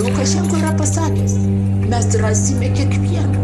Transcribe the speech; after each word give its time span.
Lukašenko 0.00 0.56
yra 0.56 0.72
pasakęs, 0.78 1.32
mes 1.90 2.06
rasime 2.22 2.68
kiekvieną. 2.76 3.40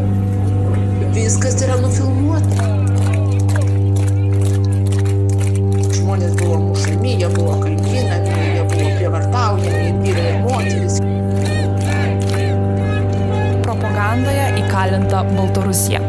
Viskas 1.12 1.58
yra 1.66 1.76
nufilmuota. 1.82 2.68
Žmonės 5.98 6.32
buvo 6.40 6.62
mušami, 6.70 7.12
jie 7.20 7.28
buvo 7.36 7.58
kankinami, 7.60 8.32
jie 8.54 8.64
buvo 8.72 8.88
prievartaujami, 8.96 9.92
vyrai 10.00 10.26
ir 10.32 10.42
moteris. 10.48 10.98
Propagandoje 13.68 14.50
įkalinta 14.64 15.26
Baltarusija. 15.36 16.05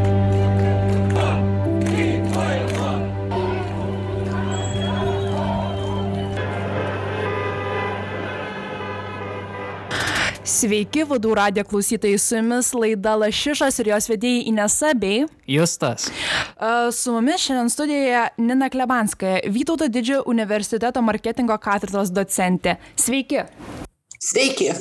Sveiki, 10.58 11.04
vadų 11.06 11.36
radijo 11.38 11.68
klausytojai, 11.70 12.18
su 12.18 12.34
jumis 12.40 12.72
laida 12.74 13.12
Lašišas 13.22 13.76
ir 13.84 13.92
jos 13.92 14.08
vedėjai 14.10 14.46
Inesa 14.50 14.94
bei 14.98 15.28
Justas. 15.46 16.08
Su 16.98 17.12
mumis 17.14 17.44
šiandien 17.44 17.70
studijoje 17.70 18.24
Nina 18.42 18.70
Klebanskaja, 18.74 19.44
Vytauto 19.54 19.86
didžiojo 19.86 20.24
universiteto 20.32 21.04
marketingo 21.06 21.54
katedros 21.62 22.10
docentė. 22.10 22.80
Sveiki. 22.98 23.44
Sveiki. 24.18 24.72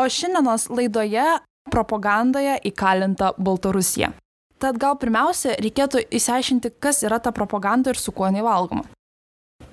O 0.00 0.06
šiandienos 0.08 0.70
laidoje 0.72 1.26
propagandoje 1.68 2.56
įkalinta 2.72 3.34
Baltarusija. 3.36 4.14
Tad 4.60 4.80
gal 4.80 4.96
pirmiausia 5.02 5.58
reikėtų 5.60 6.06
įsiaiškinti, 6.08 6.72
kas 6.80 7.02
yra 7.04 7.20
ta 7.20 7.34
propaganda 7.36 7.92
ir 7.92 8.00
su 8.00 8.16
kuo 8.16 8.30
jinai 8.32 8.46
valgoma. 8.48 8.88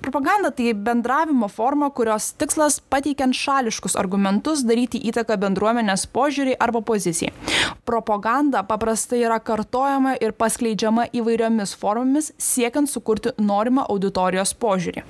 Propaganda 0.08 0.50
tai 0.50 0.72
bendravimo 0.72 1.48
forma, 1.48 1.90
kurios 1.90 2.30
tikslas 2.40 2.78
pateikiant 2.80 3.36
šališkus 3.36 3.96
argumentus 4.00 4.62
daryti 4.64 5.00
įtaką 5.10 5.36
bendruomenės 5.42 6.06
požiūrį 6.14 6.54
arba 6.64 6.80
pozicijai. 6.80 7.34
Propaganda 7.84 8.62
paprastai 8.64 9.20
yra 9.26 9.36
kartojama 9.50 10.16
ir 10.22 10.32
paskleidžiama 10.32 11.10
įvairiomis 11.12 11.76
formomis, 11.76 12.32
siekiant 12.38 12.88
sukurti 12.88 13.36
norimą 13.36 13.84
auditorijos 13.92 14.54
požiūrį. 14.56 15.04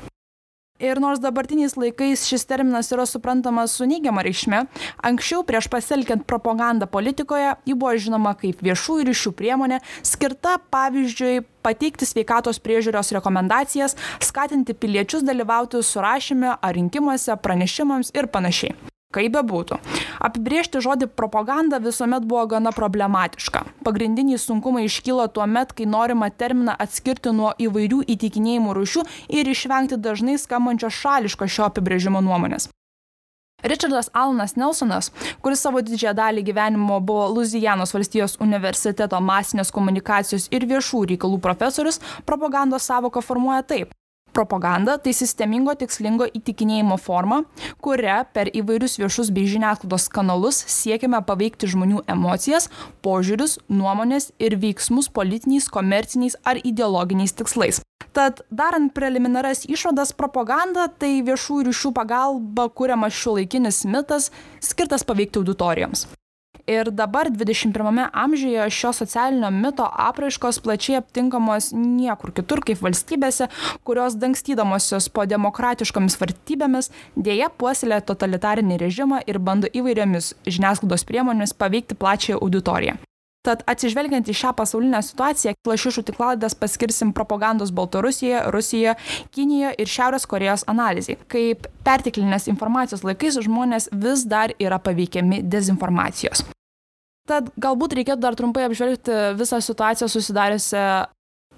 Ir 0.78 1.00
nors 1.02 1.18
dabartiniais 1.18 1.72
laikais 1.74 2.22
šis 2.30 2.44
terminas 2.46 2.92
yra 2.94 3.02
suprantamas 3.08 3.72
su 3.74 3.86
neigiama 3.90 4.22
reikšme, 4.22 4.60
anksčiau 5.08 5.42
prieš 5.46 5.66
pasitelkiant 5.72 6.22
propagandą 6.22 6.86
politikoje 6.86 7.56
ji 7.66 7.74
buvo 7.74 7.96
žinoma 7.98 8.36
kaip 8.38 8.62
viešųjų 8.62 9.08
ryšių 9.08 9.32
priemonė, 9.40 9.80
skirta 10.06 10.52
pavyzdžiui 10.70 11.40
pateikti 11.66 12.06
sveikatos 12.06 12.62
priežiūros 12.62 13.10
rekomendacijas, 13.16 13.96
skatinti 14.22 14.76
piliečius 14.78 15.26
dalyvauti 15.26 15.82
surašyme 15.82 16.54
ar 16.54 16.78
rinkimuose, 16.78 17.34
pranešimams 17.42 18.14
ir 18.14 18.30
panašiai. 18.30 18.97
Kaip 19.08 19.32
bebūtų, 19.32 19.78
apibriežti 20.20 20.82
žodį 20.84 21.06
propaganda 21.16 21.78
visuomet 21.80 22.26
buvo 22.28 22.42
gana 22.50 22.74
problematiška. 22.76 23.62
Pagrindiniai 23.86 24.36
sunkumai 24.36 24.82
iškyla 24.84 25.30
tuo 25.32 25.46
met, 25.48 25.70
kai 25.72 25.86
norima 25.88 26.28
terminą 26.28 26.74
atskirti 26.76 27.32
nuo 27.32 27.54
įvairių 27.56 28.02
įtikinėjimų 28.04 28.74
rušių 28.76 29.04
ir 29.32 29.48
išvengti 29.48 29.96
dažnai 29.96 30.36
skambančio 30.36 30.90
šališko 30.92 31.48
šio 31.48 31.70
apibrėžimo 31.70 32.20
nuomonės. 32.20 32.68
Richardas 33.64 34.10
Alanas 34.12 34.58
Nelsonas, 34.60 35.08
kuris 35.40 35.64
savo 35.64 35.80
didžiąją 35.80 36.12
dalį 36.14 36.44
gyvenimo 36.50 37.00
buvo 37.00 37.30
Luzijanos 37.32 37.96
valstijos 37.96 38.36
universiteto 38.44 39.22
masinės 39.24 39.72
komunikacijos 39.72 40.50
ir 40.52 40.68
viešų 40.68 41.06
reikalų 41.14 41.40
profesorius, 41.48 41.98
propagandos 42.28 42.84
savoką 42.92 43.24
formuoja 43.24 43.64
taip. 43.64 43.96
Propaganda 44.38 44.94
tai 45.02 45.10
sistemingo 45.18 45.72
tikslingo 45.74 46.28
įtikinėjimo 46.38 46.94
forma, 47.02 47.40
kuria 47.82 48.20
per 48.22 48.46
įvairius 48.54 48.94
viešus 49.00 49.32
bei 49.34 49.48
žiniasklaidos 49.50 50.04
kanalus 50.14 50.60
siekiame 50.70 51.18
paveikti 51.26 51.66
žmonių 51.72 52.04
emocijas, 52.14 52.68
požiūrius, 53.02 53.56
nuomonės 53.66 54.30
ir 54.38 54.54
veiksmus 54.62 55.10
politiniais, 55.10 55.66
komerciniais 55.74 56.38
ar 56.46 56.62
ideologiniais 56.62 57.34
tikslais. 57.34 57.82
Tad 58.14 58.44
darant 58.54 58.94
preliminaras 58.94 59.64
išvadas, 59.66 60.14
propaganda 60.14 60.86
tai 60.86 61.18
viešų 61.26 61.64
ryšių 61.72 61.92
pagalba 61.98 62.68
kuriamas 62.70 63.18
šiuolaikinis 63.18 63.82
mitas 63.90 64.30
skirtas 64.62 65.02
paveikti 65.02 65.42
auditorijoms. 65.42 66.06
Ir 66.68 66.90
dabar 66.92 67.30
21 67.32 68.10
amžiuje 68.12 68.70
šio 68.70 68.92
socialinio 68.92 69.48
mito 69.50 69.86
apraiškos 69.88 70.60
plačiai 70.60 70.98
aptinkamos 71.00 71.70
niekur 71.72 72.34
kitur 72.36 72.60
kaip 72.60 72.82
valstybėse, 72.84 73.48
kurios 73.88 74.18
dangstydamosios 74.20 75.08
po 75.08 75.24
demokratiškomis 75.24 76.20
vartybėmis 76.20 76.92
dėja 77.16 77.48
puoselė 77.48 78.02
totalitarinį 78.12 78.82
režimą 78.84 79.24
ir 79.24 79.40
bando 79.40 79.72
įvairiomis 79.72 80.34
žiniasklaidos 80.44 81.08
priemonėmis 81.08 81.56
paveikti 81.56 81.96
plačiąją 81.96 82.42
auditoriją. 82.44 83.00
Tad 83.46 83.62
atsižvelgiant 83.70 84.26
į 84.28 84.34
šią 84.34 84.50
pasaulinę 84.58 84.98
situaciją, 85.04 85.54
lašišų 85.68 86.02
tiklalaidas 86.10 86.56
paskirsim 86.58 87.12
propagandos 87.14 87.70
Baltarusijoje, 87.74 88.42
Rusijoje, 88.50 88.94
Kinijoje 89.34 89.76
ir 89.78 89.92
Šiaurės 89.92 90.26
Korejos 90.26 90.66
analizai. 90.68 91.16
Kaip 91.30 91.68
pertiklinės 91.86 92.48
informacijos 92.50 93.06
laikais 93.06 93.38
žmonės 93.46 93.88
vis 93.94 94.26
dar 94.28 94.54
yra 94.58 94.80
paveikiami 94.82 95.44
dezinformacijos. 95.46 96.42
Tad 97.28 97.52
galbūt 97.60 97.94
reikėtų 97.98 98.24
dar 98.24 98.36
trumpai 98.38 98.64
apžvelgti 98.66 99.16
visą 99.38 99.60
situaciją 99.62 100.08
susidariusią 100.10 100.88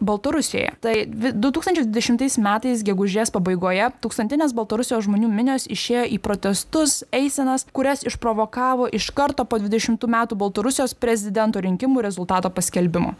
Baltarusijoje. 0.00 0.72
Tai 0.80 0.94
2020 1.36 2.40
metais 2.40 2.84
gegužės 2.86 3.32
pabaigoje 3.34 3.90
tūkstantinės 4.00 4.54
Baltarusijos 4.56 5.04
žmonių 5.04 5.28
minios 5.28 5.66
išėjo 5.70 6.06
į 6.16 6.18
protestus, 6.24 7.02
eisenas, 7.12 7.66
kurias 7.76 8.04
išprovokavo 8.08 8.88
iš 8.96 9.10
karto 9.16 9.44
po 9.44 9.60
20 9.60 10.06
metų 10.08 10.38
Baltarusijos 10.40 10.94
prezidento 10.96 11.60
rinkimų 11.60 12.04
rezultato 12.06 12.50
paskelbimo. 12.50 13.12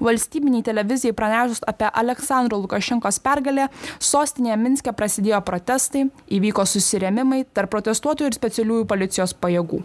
Valstybiniai 0.00 0.62
televizijai 0.66 1.16
pranešus 1.16 1.64
apie 1.66 1.90
Aleksandro 1.90 2.60
Lukašenkos 2.62 3.18
pergalę, 3.24 3.66
sostinėje 3.98 4.60
Minske 4.60 4.94
prasidėjo 4.94 5.42
protestai, 5.44 6.06
įvyko 6.30 6.64
susirėmimai 6.68 7.42
tarp 7.54 7.74
protestuotojų 7.74 8.30
ir 8.30 8.38
specialiųjų 8.38 8.86
policijos 8.90 9.34
pajėgų. 9.34 9.82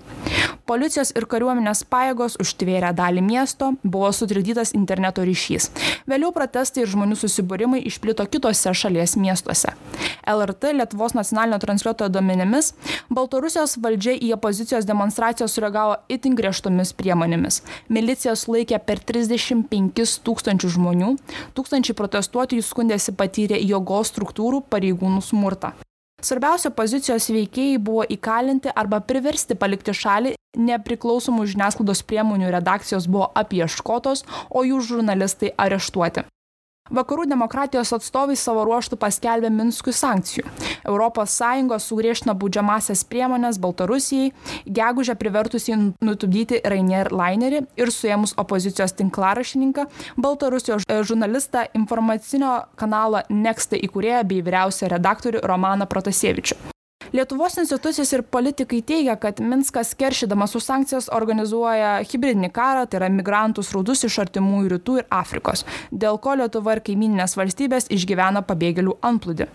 Policijos 0.69 1.12
ir 1.17 1.27
kariuomenės 1.29 1.83
pajėgos 1.89 2.38
užtvėrė 2.41 2.94
dalį 2.97 3.22
miesto, 3.25 3.73
buvo 3.83 4.12
sutrikdytas 4.13 4.73
interneto 4.77 5.25
ryšys. 5.25 5.69
Vėliau 6.09 6.34
protestai 6.35 6.84
ir 6.84 6.91
žmonių 6.91 7.18
susibūrimai 7.19 7.81
išplito 7.88 8.25
kitose 8.29 8.73
šalies 8.75 9.16
miestuose. 9.19 9.73
LRT 10.28 10.73
Lietuvos 10.75 11.16
nacionalinio 11.18 11.59
transliuotojo 11.63 12.12
duomenimis 12.13 12.73
Baltarusijos 13.13 13.78
valdžia 13.81 14.16
į 14.19 14.34
opozicijos 14.35 14.88
demonstraciją 14.90 15.47
sureagavo 15.51 15.97
itin 16.12 16.38
griežtomis 16.38 16.94
priemonėmis. 16.97 17.62
Milicija 17.90 18.35
sulaikė 18.40 18.81
per 18.85 19.01
35 19.01 20.19
tūkstančių 20.25 20.75
žmonių, 20.78 21.16
tūkstančiai 21.57 21.97
protestuotojų 21.97 22.66
skundėsi 22.66 23.16
patyrę 23.18 23.62
jėgos 23.62 24.13
struktūrų 24.13 24.66
pareigūnų 24.69 25.24
smurtą. 25.25 25.75
Svarbiausia 26.24 26.72
pozicijos 26.74 27.28
veikėjai 27.30 27.80
buvo 27.88 28.06
įkalinti 28.16 28.72
arba 28.81 29.02
priversti 29.03 29.58
palikti 29.59 29.94
šalį, 29.94 30.31
nepriklausomų 30.58 31.46
žiniasklaidos 31.52 32.02
priemonių 32.09 32.53
redakcijos 32.56 33.09
buvo 33.12 33.28
apieškotos, 33.42 34.24
o 34.50 34.64
jų 34.66 34.80
žurnalistai 34.90 35.52
areštuoti. 35.66 36.25
Vakarų 36.94 37.23
demokratijos 37.25 37.90
atstovai 37.96 38.35
savo 38.38 38.62
ruoštų 38.68 39.00
paskelbė 39.01 39.50
Minskui 39.50 39.90
sankcijų. 39.90 40.46
ES 40.85 41.88
sugriežtino 41.88 42.35
baudžiamasias 42.38 43.01
priemonės 43.09 43.57
Baltarusijai, 43.57 44.29
gegužę 44.69 45.16
privertusiai 45.18 45.79
nutupdyti 46.06 46.62
Rainier 46.62 47.09
Lainerį 47.09 47.63
ir 47.75 47.90
suėmus 47.90 48.35
opozicijos 48.38 48.94
tinklarašininką, 49.01 49.88
Baltarusijos 50.16 50.85
žurnalistą 50.85 51.66
informacinio 51.74 52.53
kanalo 52.78 53.25
Nextai 53.34 53.81
įkūrėją 53.90 54.22
bei 54.29 54.45
vyriausią 54.45 54.94
redaktorių 54.94 55.41
Romaną 55.41 55.90
Protasievičių. 55.90 56.75
Lietuvos 57.14 57.58
institucijos 57.58 58.12
ir 58.13 58.24
politikai 58.24 58.81
teigia, 58.81 59.16
kad 59.22 59.40
Minskas 59.40 59.94
keršydamas 59.98 60.56
už 60.57 60.63
sankcijas 60.66 61.10
organizuoja 61.13 62.00
hybridinį 62.10 62.50
karą, 62.56 62.86
tai 62.90 63.00
yra 63.02 63.10
migrantų 63.13 63.63
sraudus 63.66 64.02
iš 64.07 64.18
artimųjų 64.25 64.72
rytų 64.75 64.98
ir 65.02 65.06
Afrikos, 65.13 65.66
dėl 65.92 66.18
ko 66.22 66.34
Lietuva 66.40 66.75
ir 66.75 66.81
kaimininės 66.86 67.38
valstybės 67.38 67.90
išgyvena 67.94 68.42
pabėgėlių 68.48 68.98
antplūdį. 69.06 69.48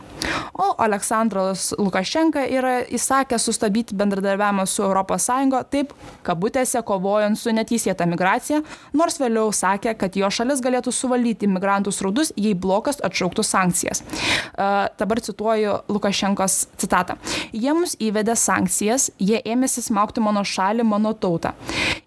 O 0.61 0.69
Aleksandras 0.79 1.71
Lukašenka 1.79 2.45
yra 2.47 2.81
įsakęs 2.87 3.49
sustabdyti 3.49 3.99
bendradarbiavimą 3.99 4.67
su 4.69 4.87
ES, 4.87 5.29
taip 5.71 5.93
kabutėse 6.27 6.83
kovojant 6.87 7.39
su 7.39 7.53
neteisėta 7.55 8.07
migracija, 8.07 8.63
nors 8.95 9.19
vėliau 9.21 9.51
sakė, 9.55 9.97
kad 9.99 10.17
jo 10.17 10.31
šalis 10.31 10.63
galėtų 10.65 10.95
suvaldyti 10.95 11.51
migrantų 11.51 11.93
sraudus, 11.95 12.33
jei 12.37 12.55
blokas 12.55 13.03
atšauktų 13.05 13.45
sankcijas. 13.47 14.05
Uh, 14.05 14.87
dabar 15.01 15.21
cituoju 15.25 15.81
Lukašenkos 15.91 16.61
citatą. 16.81 17.19
Jie 17.53 17.75
mus 17.77 17.97
įvedė 18.01 18.37
sankcijas, 18.39 19.11
jie 19.19 19.41
ėmėsi 19.45 19.85
smaukti 19.87 20.23
mano 20.25 20.45
šalį, 20.47 20.87
mano 20.87 21.15
tautą. 21.15 21.55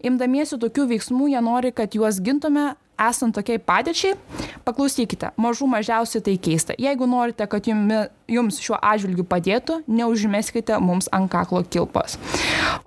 Imdamiesi 0.04 0.60
tokių 0.60 0.88
veiksmų, 0.94 1.34
jie 1.34 1.44
nori, 1.44 1.74
kad 1.76 1.96
juos 1.96 2.22
gintume 2.24 2.74
esant 3.00 3.36
tokiai 3.36 3.60
padėčiai, 3.60 4.18
Paklausykite, 4.64 5.34
mažų 5.36 5.68
mažiausiai 5.68 6.24
tai 6.24 6.38
keista. 6.40 6.76
Jeigu 6.80 7.08
norite, 7.10 7.44
kad 7.52 7.66
jums 7.68 8.60
šiuo 8.64 8.78
atžvilgiu 8.80 9.26
padėtų, 9.28 9.82
neužmeskite 9.92 10.78
mums 10.80 11.10
ant 11.12 11.28
kaklo 11.32 11.66
kilpas. 11.68 12.16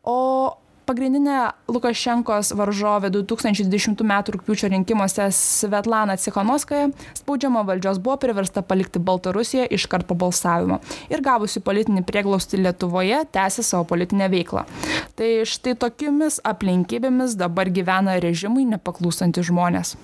O 0.01 0.57
pagrindinė 0.87 1.37
Lukašenkos 1.71 2.53
varžovė 2.57 3.11
2020 3.15 4.05
m. 4.07 4.13
rūpiučio 4.37 4.71
rinkimuose 4.71 5.27
Svetlana 5.35 6.17
Cichanovskaja 6.21 6.91
spaudžiama 7.19 7.65
valdžios 7.67 7.99
buvo 8.03 8.17
priversta 8.23 8.63
palikti 8.63 9.03
Baltarusiją 9.03 9.67
iškart 9.77 10.07
po 10.07 10.15
balsavimo 10.19 10.79
ir 11.11 11.25
gavusi 11.27 11.63
politinį 11.65 12.05
prieglausti 12.07 12.61
Lietuvoje 12.63 13.25
tęsė 13.35 13.65
savo 13.67 13.87
politinę 13.91 14.31
veiklą. 14.33 14.67
Tai 15.19 15.31
štai 15.49 15.75
tokiamis 15.81 16.39
aplinkybėmis 16.47 17.35
dabar 17.41 17.71
gyvena 17.73 18.19
režimui 18.23 18.67
nepaklūstantys 18.71 19.51
žmonės. 19.51 19.97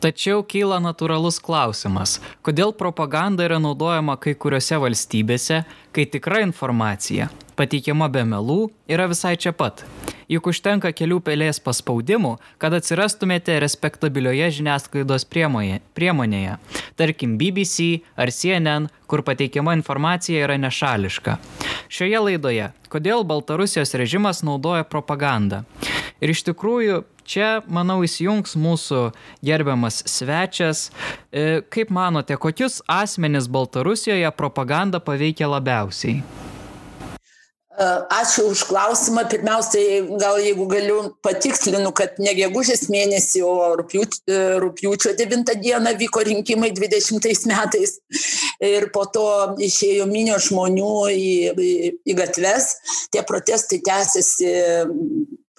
Tačiau 0.00 0.40
kyla 0.48 0.78
natūralus 0.80 1.36
klausimas, 1.44 2.16
kodėl 2.40 2.72
propaganda 2.72 3.44
yra 3.44 3.58
naudojama 3.60 4.16
kai 4.16 4.32
kuriuose 4.32 4.78
valstybėse, 4.80 5.60
kai 5.92 6.06
tikra 6.08 6.40
informacija, 6.46 7.28
pateikiama 7.60 8.08
be 8.12 8.24
melų, 8.24 8.70
yra 8.88 9.06
visai 9.10 9.36
čia 9.40 9.52
pat. 9.56 9.84
Juk 10.30 10.46
užtenka 10.52 10.92
kelių 10.94 11.18
pelės 11.26 11.58
paspaudimų, 11.60 12.36
kad 12.62 12.74
atsirastumėte 12.78 13.58
respektabilioje 13.60 14.46
žiniasklaidos 14.60 15.26
priemonėje, 15.28 15.80
priemonėje, 15.98 16.56
tarkim 16.96 17.34
BBC 17.40 18.04
ar 18.14 18.30
CNN, 18.32 18.88
kur 19.10 19.24
pateikiama 19.26 19.74
informacija 19.76 20.46
yra 20.46 20.56
nešališka. 20.62 21.36
Šioje 21.90 22.22
laidoje, 22.28 22.70
kodėl 22.92 23.26
Baltarusijos 23.26 23.96
režimas 23.98 24.44
naudoja 24.46 24.86
propagandą. 24.86 25.64
Ir 26.20 26.32
iš 26.36 26.46
tikrųjų 26.50 27.02
Čia, 27.30 27.60
manau, 27.70 28.00
įsijungs 28.02 28.56
mūsų 28.58 29.12
gerbiamas 29.46 30.00
svečias. 30.10 30.88
E, 31.30 31.60
kaip 31.70 31.92
manote, 31.94 32.34
kokius 32.34 32.80
asmenis 32.90 33.46
Baltarusijoje 33.46 34.32
propaganda 34.34 34.98
paveikia 34.98 35.46
labiausiai? 35.52 36.24
Ačiū 37.78 38.50
už 38.50 38.66
klausimą. 38.66 39.22
Pirmiausiai, 39.30 40.02
gal 40.18 40.40
jeigu 40.42 40.66
galiu 40.66 41.14
patikslinu, 41.22 41.92
kad 41.94 42.18
ne 42.18 42.34
gegužės 42.34 42.88
mėnesį, 42.90 43.44
o 43.46 43.52
rūpiučio, 43.78 44.24
e, 44.26 44.40
rūpiučio 44.58 45.14
9 45.14 45.54
dieną 45.54 45.94
vyko 45.96 46.24
rinkimai 46.26 46.72
20 46.74 47.46
metais. 47.46 48.00
Ir 48.58 48.90
po 48.90 49.06
to 49.06 49.54
išėjo 49.62 50.08
minio 50.10 50.40
žmonių 50.42 50.94
į, 51.14 51.30
į, 51.54 51.92
į 52.10 52.18
gatves. 52.18 52.74
Tie 53.14 53.22
protestai 53.22 53.78
tęsiasi 53.86 54.50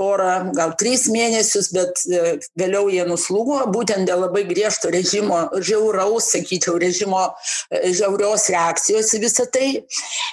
porą, 0.01 0.51
gal 0.57 0.73
tris 0.79 1.05
mėnesius, 1.11 1.69
bet 1.75 2.01
e, 2.09 2.35
vėliau 2.57 2.89
jie 2.91 3.03
nuslūgo, 3.07 3.59
būtent 3.73 4.09
dėl 4.09 4.23
labai 4.25 4.43
griežto 4.49 4.91
režimo, 4.93 5.43
žiauraus, 5.61 6.31
sakyčiau, 6.33 6.77
režimo 6.81 7.27
e, 7.27 7.91
žiaurios 7.97 8.47
reakcijos 8.53 9.13
į 9.17 9.21
visą 9.25 9.45
tai. 9.53 9.69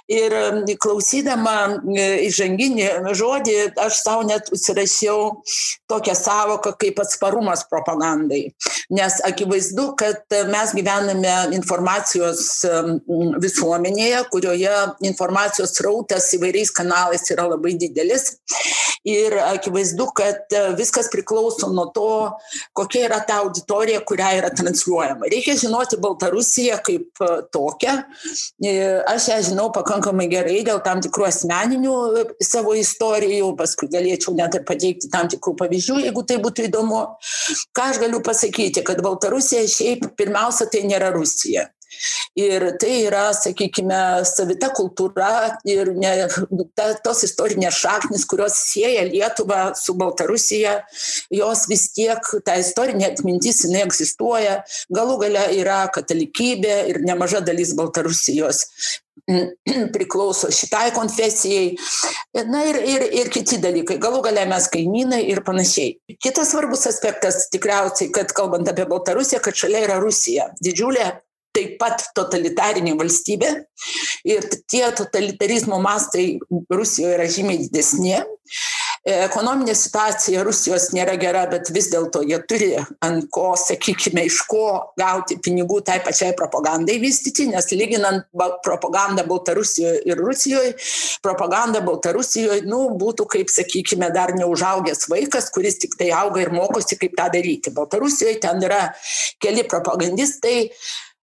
Ir 0.08 0.36
e, 0.38 0.76
klausydama 0.80 1.56
įžanginį 2.28 2.88
žodį, 3.18 3.56
aš 3.84 4.00
savo 4.04 4.24
net 4.28 4.48
užsirašiau 4.54 5.42
tokią 5.90 6.16
savoką 6.16 6.74
kaip 6.80 7.02
atsparumas 7.04 7.66
propagandai. 7.68 8.46
Nes 8.94 9.20
akivaizdu, 9.26 9.90
kad 10.00 10.38
mes 10.48 10.74
gyvename 10.76 11.34
informacijos 11.56 12.44
visuomenėje, 13.42 14.24
kurioje 14.32 14.76
informacijos 15.08 15.76
rautas 15.84 16.30
įvairiais 16.36 16.72
kanalais 16.74 17.24
yra 17.34 17.48
labai 17.52 17.74
didelis. 17.80 18.32
Ir 19.08 19.34
akivaizdu, 19.58 20.08
kad 20.16 20.54
e, 20.54 20.62
viskas 20.78 21.10
priklauso 21.12 21.68
nuo 21.72 21.88
to, 21.94 22.08
kokia 22.76 23.04
yra 23.08 23.20
ta 23.26 23.40
auditorija, 23.44 24.00
kurią 24.08 24.30
yra 24.40 24.50
transliuojama. 24.54 25.28
Reikia 25.32 25.56
žinoti 25.60 26.00
Baltarusiją 26.02 26.78
kaip 26.86 27.22
e, 27.24 27.30
tokią. 27.54 27.96
E, 28.64 28.74
aš 29.14 29.30
ją 29.32 29.38
žinau 29.50 29.68
pakankamai 29.74 30.28
gerai 30.32 30.60
dėl 30.66 30.82
tam 30.84 31.02
tikrų 31.04 31.28
asmeninių 31.28 31.96
savo 32.44 32.74
istorijų, 32.78 33.52
paskui 33.58 33.90
galėčiau 33.92 34.36
net 34.38 34.58
ir 34.58 34.66
pateikti 34.68 35.10
tam 35.12 35.30
tikrų 35.30 35.56
pavyzdžių, 35.62 36.02
jeigu 36.08 36.26
tai 36.28 36.40
būtų 36.42 36.68
įdomu. 36.68 37.04
Ką 37.76 37.90
aš 37.92 38.02
galiu 38.02 38.22
pasakyti, 38.24 38.84
kad 38.86 39.02
Baltarusija 39.04 39.66
šiaip 39.68 40.10
pirmiausia 40.18 40.68
tai 40.72 40.86
nėra 40.88 41.12
Rusija. 41.14 41.68
Ir 42.38 42.64
tai 42.80 42.92
yra, 43.06 43.28
sakykime, 43.36 43.98
savita 44.28 44.70
kultūra 44.76 45.58
ir 45.68 45.92
ne, 45.96 46.12
ta, 46.78 46.92
tos 47.04 47.24
istorinės 47.26 47.80
šaknis, 47.82 48.26
kurios 48.30 48.58
sieja 48.68 49.06
Lietuvą 49.08 49.72
su 49.78 49.96
Baltarusija, 49.98 50.78
jos 51.34 51.66
vis 51.70 51.88
tiek, 51.96 52.30
ta 52.46 52.58
istorinė 52.60 53.10
atmintis, 53.12 53.64
jinai 53.66 53.84
egzistuoja. 53.86 54.60
Galų 54.94 55.18
gale 55.24 55.48
yra 55.58 55.82
katalikybė 55.94 56.78
ir 56.92 57.02
nemaža 57.06 57.42
dalis 57.44 57.74
Baltarusijos 57.78 58.64
priklauso 59.94 60.50
šitai 60.54 60.90
konfesijai. 60.94 61.76
Na 62.48 62.64
ir, 62.68 62.80
ir, 62.86 63.04
ir 63.22 63.30
kiti 63.32 63.60
dalykai. 63.62 63.98
Galų 64.02 64.22
galę 64.28 64.46
mes 64.48 64.68
kaimynai 64.72 65.22
ir 65.32 65.42
panašiai. 65.46 65.96
Kitas 66.22 66.52
svarbus 66.52 66.86
aspektas 66.90 67.46
tikriausiai, 67.52 68.12
kad 68.14 68.32
kalbant 68.36 68.68
apie 68.70 68.86
Baltarusiją, 68.88 69.42
kad 69.44 69.58
šalia 69.58 69.84
yra 69.86 69.98
Rusija. 70.02 70.50
Didžiulė 70.64 71.10
taip 71.58 71.76
pat 71.82 72.08
totalitarinė 72.16 72.94
valstybė 72.98 73.52
ir 74.28 74.48
tie 74.70 74.86
totalitarizmo 74.96 75.80
mastai 75.82 76.30
Rusijoje 76.70 77.18
yra 77.18 77.30
žymiai 77.30 77.66
didesni. 77.66 78.18
E, 79.08 79.12
ekonominė 79.24 79.74
situacija 79.78 80.42
Rusijos 80.44 80.88
nėra 80.96 81.14
gera, 81.20 81.44
bet 81.50 81.70
vis 81.74 81.88
dėlto 81.92 82.22
jie 82.26 82.38
turi 82.50 82.70
ant 83.04 83.28
ko, 83.32 83.52
sakykime, 83.56 84.24
iš 84.28 84.40
ko 84.50 84.64
gauti 84.98 85.38
pinigų 85.44 85.80
tai 85.86 85.98
pačiai 86.04 86.34
propagandai 86.36 86.98
vystyti, 87.02 87.46
nes 87.48 87.70
lyginant 87.72 88.26
propagandą 88.66 89.24
Baltarusijoje 89.28 90.02
ir 90.08 90.20
Rusijoje, 90.20 90.74
propaganda 91.24 91.82
Baltarusijoje, 91.86 92.64
nu, 92.68 92.82
būtų, 93.00 93.28
kaip 93.36 93.52
sakykime, 93.52 94.10
dar 94.14 94.34
neužaugęs 94.36 95.06
vaikas, 95.12 95.52
kuris 95.54 95.78
tik 95.84 95.96
tai 96.00 96.10
auga 96.16 96.42
ir 96.44 96.52
mokosi, 96.54 96.98
kaip 97.00 97.16
tą 97.18 97.30
daryti. 97.32 97.72
Baltarusijoje 97.76 98.40
ten 98.44 98.64
yra 98.66 98.88
keli 99.40 99.64
propagandistai, 99.68 100.72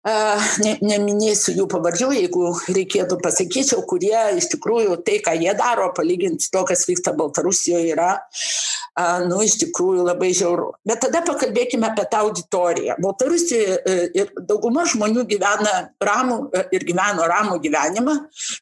ne, 0.04 0.74
neminėsiu 0.84 1.54
jų 1.56 1.66
pavardžių, 1.72 2.10
jeigu 2.18 2.50
reikėtų 2.68 3.18
pasakyčiau, 3.24 3.84
kurie 3.88 4.16
iš 4.38 4.50
tikrųjų 4.52 4.98
tai, 5.06 5.20
ką 5.24 5.32
jie 5.40 5.54
daro, 5.56 5.90
palyginti 5.96 6.50
to, 6.52 6.64
kas 6.68 6.84
vyksta 6.88 7.14
Baltarusijoje, 7.16 7.94
yra, 7.94 8.10
nu, 9.28 9.40
iš 9.42 9.56
tikrųjų 9.62 10.04
labai 10.06 10.30
žiauru. 10.36 10.68
Bet 10.86 11.00
tada 11.02 11.22
pakalbėkime 11.26 11.88
apie 11.88 12.04
tą 12.10 12.20
auditoriją. 12.26 12.98
Baltarusijoje 13.02 13.78
e, 13.80 13.94
ir 14.20 14.30
dauguma 14.46 14.84
žmonių 14.90 15.24
gyvena 15.30 15.72
ramų 16.04 16.36
e, 16.54 16.62
ir 16.76 16.84
gyveno 16.86 17.26
ramų 17.30 17.58
gyvenimą. 17.64 18.14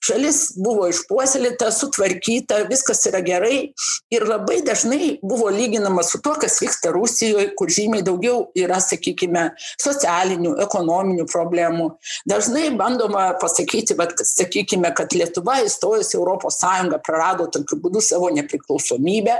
Šalis 0.07 0.41
buvo 0.63 0.87
išpuoselėta, 0.93 1.69
sutvarkyta, 1.75 2.63
viskas 2.71 3.05
yra 3.11 3.21
gerai 3.25 3.73
ir 4.15 4.27
labai 4.29 4.63
dažnai 4.65 5.19
buvo 5.21 5.51
lyginama 5.53 6.05
su 6.07 6.23
to, 6.25 6.37
kas 6.41 6.61
vyksta 6.63 6.95
Rusijoje, 6.95 7.51
kur 7.59 7.73
žymiai 7.73 8.07
daugiau 8.07 8.47
yra, 8.57 8.81
sakykime, 8.81 9.51
socialinių, 9.83 10.57
ekonominių 10.65 11.29
problemų. 11.33 11.89
Dažnai 12.29 12.69
bandoma 12.79 13.31
pasakyti, 13.41 13.97
bet, 13.99 14.15
sakykime, 14.29 14.93
kad 14.97 15.17
Lietuva 15.17 15.59
įstojus 15.67 16.13
į 16.15 16.21
Europos 16.21 16.61
Sąjungą 16.63 17.01
prarado 17.05 17.49
tokiu 17.53 17.81
būdu 17.83 18.03
savo 18.05 18.31
nepriklausomybę. 18.37 19.39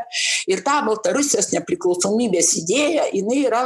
Ir 0.51 0.65
ta 0.67 0.81
Baltarusijos 0.87 1.53
nepriklausomybės 1.55 2.57
idėja, 2.63 3.09
jinai 3.15 3.41
yra 3.47 3.65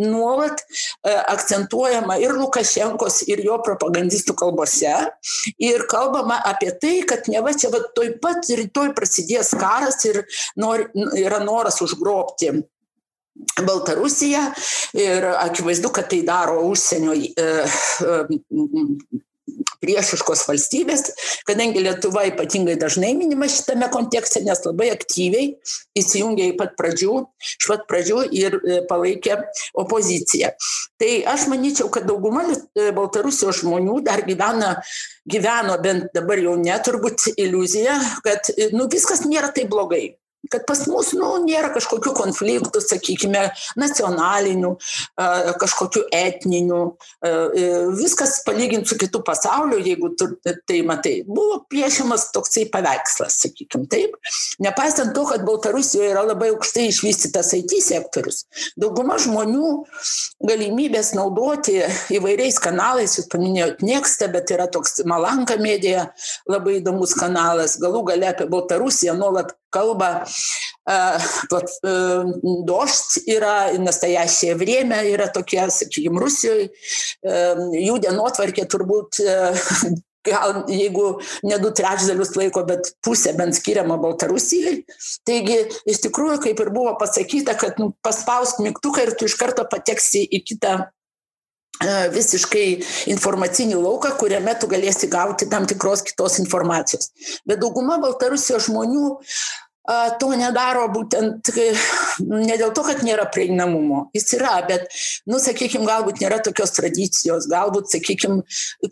nuolat 0.00 0.60
e, 0.60 1.12
akcentuojama 1.12 2.16
ir 2.22 2.34
Lukašenkos, 2.38 3.22
ir 3.28 3.42
jo 3.44 3.58
propagandistų 3.64 4.36
kalbose. 4.38 4.94
Ir 5.62 5.86
kalbama 5.90 6.40
apie 6.48 6.72
tai, 6.80 6.94
kad 7.08 7.28
ne 7.32 7.42
va 7.44 7.54
čia 7.56 7.70
va 7.74 7.82
toj 7.96 8.14
pat 8.22 8.48
rytoj 8.48 8.94
prasidės 8.96 9.52
karas 9.58 10.00
ir 10.08 10.22
nor, 10.60 10.88
yra 11.20 11.42
noras 11.44 11.82
užgrobti 11.84 12.54
Baltarusija 13.34 14.48
ir 14.98 15.26
akivaizdu, 15.34 15.90
kad 15.94 16.10
tai 16.10 16.22
daro 16.26 16.60
užsienio 16.68 17.14
e, 17.14 17.24
e, 17.34 18.18
priešiškos 19.82 20.44
valstybės, 20.48 21.02
kadangi 21.46 21.82
Lietuva 21.84 22.24
ypatingai 22.30 22.76
dažnai 22.80 23.12
minima 23.18 23.48
šitame 23.50 23.90
kontekste, 23.92 24.42
nes 24.46 24.62
labai 24.64 24.88
aktyviai 24.94 25.50
įsijungė 25.98 26.48
į 26.52 26.56
pat 26.60 26.74
pradžių, 26.78 27.18
iš 27.58 27.68
pat 27.70 27.84
pradžių 27.90 28.24
ir 28.38 28.58
e, 28.58 28.80
palaikė 28.90 29.38
opoziciją. 29.82 30.54
Tai 31.02 31.12
aš 31.34 31.48
manyčiau, 31.52 31.90
kad 31.92 32.06
dauguma 32.08 32.46
Baltarusijos 32.96 33.62
žmonių 33.62 34.00
dar 34.06 34.24
gyvena, 34.26 34.76
gyveno 35.26 35.78
bent 35.82 36.10
dabar 36.16 36.42
jau 36.42 36.54
neturbūt 36.58 37.32
iliuzija, 37.34 37.98
kad 38.26 38.54
nu, 38.74 38.88
viskas 38.90 39.26
nėra 39.26 39.50
taip 39.54 39.74
blogai 39.74 40.06
kad 40.50 40.64
pas 40.68 40.84
mus 40.90 41.12
nu, 41.16 41.30
nėra 41.44 41.70
kažkokių 41.74 42.12
konfliktų, 42.16 42.82
sakykime, 42.84 43.44
nacionalinių, 43.80 44.74
kažkokių 45.60 46.04
etninių, 46.14 46.80
viskas 47.98 48.38
palyginti 48.46 48.92
su 48.92 48.98
kitų 49.00 49.22
pasauliu, 49.26 49.80
jeigu 49.84 50.12
tu 50.18 50.30
tai 50.42 50.80
matai. 50.86 51.16
Buvo 51.28 51.60
piešiamas 51.70 52.28
toksai 52.34 52.66
paveikslas, 52.72 53.38
sakykime 53.44 53.88
taip. 53.90 54.16
Nepaisant 54.64 55.14
to, 55.16 55.26
kad 55.28 55.44
Baltarusijoje 55.46 56.12
yra 56.12 56.24
labai 56.26 56.50
aukštai 56.54 56.88
išvystytas 56.90 57.54
IT 57.58 57.76
sektorius, 57.84 58.44
dauguma 58.80 59.18
žmonių 59.22 59.72
galimybės 60.44 61.14
naudoti 61.16 61.80
įvairiais 62.14 62.60
kanalais, 62.62 63.18
jūs 63.18 63.28
paminėjote 63.32 63.84
Nekstą, 63.84 64.30
bet 64.32 64.52
yra 64.54 64.68
toks 64.70 65.02
Malanka 65.08 65.56
medija, 65.60 66.08
labai 66.50 66.78
įdomus 66.80 67.14
kanalas, 67.18 67.78
galų 67.82 68.04
gale 68.10 68.30
apie 68.30 68.48
Baltarusiją 68.50 69.16
nuolat 69.18 69.54
kalba 69.73 70.25
вот, 71.51 71.69
дождь 72.65 73.19
yra, 73.27 73.71
настоящее 73.77 74.55
время 74.55 75.03
yra 75.05 75.27
tokie, 75.27 75.61
sakykime, 75.69 76.19
Rusijoje, 76.19 76.69
jų 77.21 77.97
dienotvarkė 78.01 78.65
turbūt 78.65 79.21
gal 80.25 80.63
jeigu 80.67 81.19
ne 81.47 81.57
du 81.61 81.71
trečdalius 81.75 82.33
laiko, 82.35 82.63
bet 82.67 82.93
pusę 83.05 83.33
bent 83.37 83.55
skiriama 83.55 83.97
Baltarusijai. 84.01 84.81
Taigi, 85.27 85.59
iš 85.89 86.01
tikrųjų, 86.05 86.39
kaip 86.43 86.63
ir 86.63 86.71
buvo 86.75 86.95
pasakyta, 86.99 87.55
kad 87.59 87.79
nu, 87.81 87.93
paspausk 88.05 88.59
mygtuką 88.63 89.05
ir 89.05 89.13
tu 89.17 89.29
iš 89.29 89.37
karto 89.39 89.65
pateksi 89.69 90.25
į 90.25 90.43
kitą 90.51 90.79
visiškai 92.11 92.65
informacinį 93.13 93.77
lauką, 93.79 94.11
kuriame 94.19 94.51
tu 94.59 94.67
galėsi 94.67 95.07
gauti 95.07 95.47
tam 95.47 95.67
tikros 95.69 96.03
kitos 96.03 96.35
informacijos. 96.43 97.13
Bet 97.47 97.61
dauguma 97.63 98.01
Baltarusijos 98.03 98.67
žmonių 98.67 99.13
to 100.20 100.30
nedaro 100.38 100.86
būtent 100.92 101.50
ne 102.24 102.56
dėl 102.56 102.72
to, 102.76 102.84
kad 102.86 103.02
nėra 103.04 103.26
prieinamumo. 103.32 104.06
Jis 104.16 104.30
yra, 104.38 104.54
bet, 104.68 104.86
nu, 105.28 105.40
sakykime, 105.42 105.84
galbūt 105.88 106.22
nėra 106.22 106.38
tokios 106.44 106.72
tradicijos, 106.76 107.48
galbūt, 107.50 107.90
sakykime, 107.92 108.40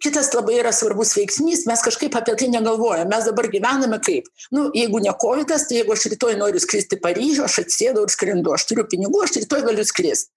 kitas 0.03 0.33
labai 0.37 0.59
yra 0.61 0.73
svarbus 0.77 1.15
veiksnys, 1.17 1.65
mes 1.69 1.85
kažkaip 1.85 2.17
apie 2.19 2.37
tai 2.37 2.51
negalvojame. 2.53 3.09
Mes 3.13 3.29
dabar 3.29 3.49
gyvename 3.53 4.01
kaip, 4.05 4.29
nu, 4.53 4.69
jeigu 4.77 5.01
ne 5.05 5.15
COVID, 5.25 5.53
tai 5.53 5.81
jeigu 5.81 5.97
aš 5.97 6.09
rytoj 6.13 6.37
noriu 6.41 6.61
skristi 6.63 7.01
Paryžių, 7.01 7.47
aš 7.49 7.63
atsėdu 7.65 8.05
ir 8.05 8.13
skrendu, 8.13 8.53
aš 8.53 8.69
turiu 8.69 8.85
pinigų, 8.89 9.25
aš 9.25 9.39
rytoj 9.41 9.65
galiu 9.69 9.87
skristi. 9.89 10.29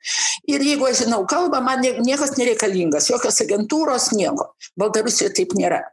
Ir 0.51 0.63
jeigu 0.63 0.87
aš 0.87 1.03
žinau 1.03 1.23
kalbą, 1.29 1.59
man 1.65 1.83
niekas 1.83 2.37
nereikalingas, 2.39 3.11
jokios 3.11 3.43
agentūros, 3.43 4.13
nieko. 4.15 4.53
Baltarusijoje 4.79 5.35
taip 5.41 5.57
nėra. 5.59 5.83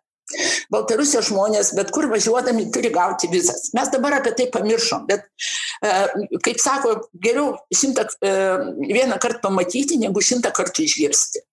Baltarusijos 0.72 1.28
žmonės 1.30 1.72
bet 1.78 1.92
kur 1.94 2.08
važiuodami 2.12 2.68
turi 2.74 2.92
gauti 2.94 3.30
vizas. 3.32 3.70
Mes 3.76 3.92
dabar 3.92 4.18
apie 4.18 4.34
tai 4.38 4.48
pamiršom, 4.52 5.06
bet 5.10 5.26
kaip 6.44 6.60
sako, 6.62 6.96
geriau 7.22 7.54
šimtą, 7.74 8.06
vieną 8.22 9.18
kartą 9.22 9.42
pamatyti, 9.48 10.00
negu 10.02 10.22
šimtą 10.24 10.52
kartų 10.54 10.86
išgirsti. 10.88 11.46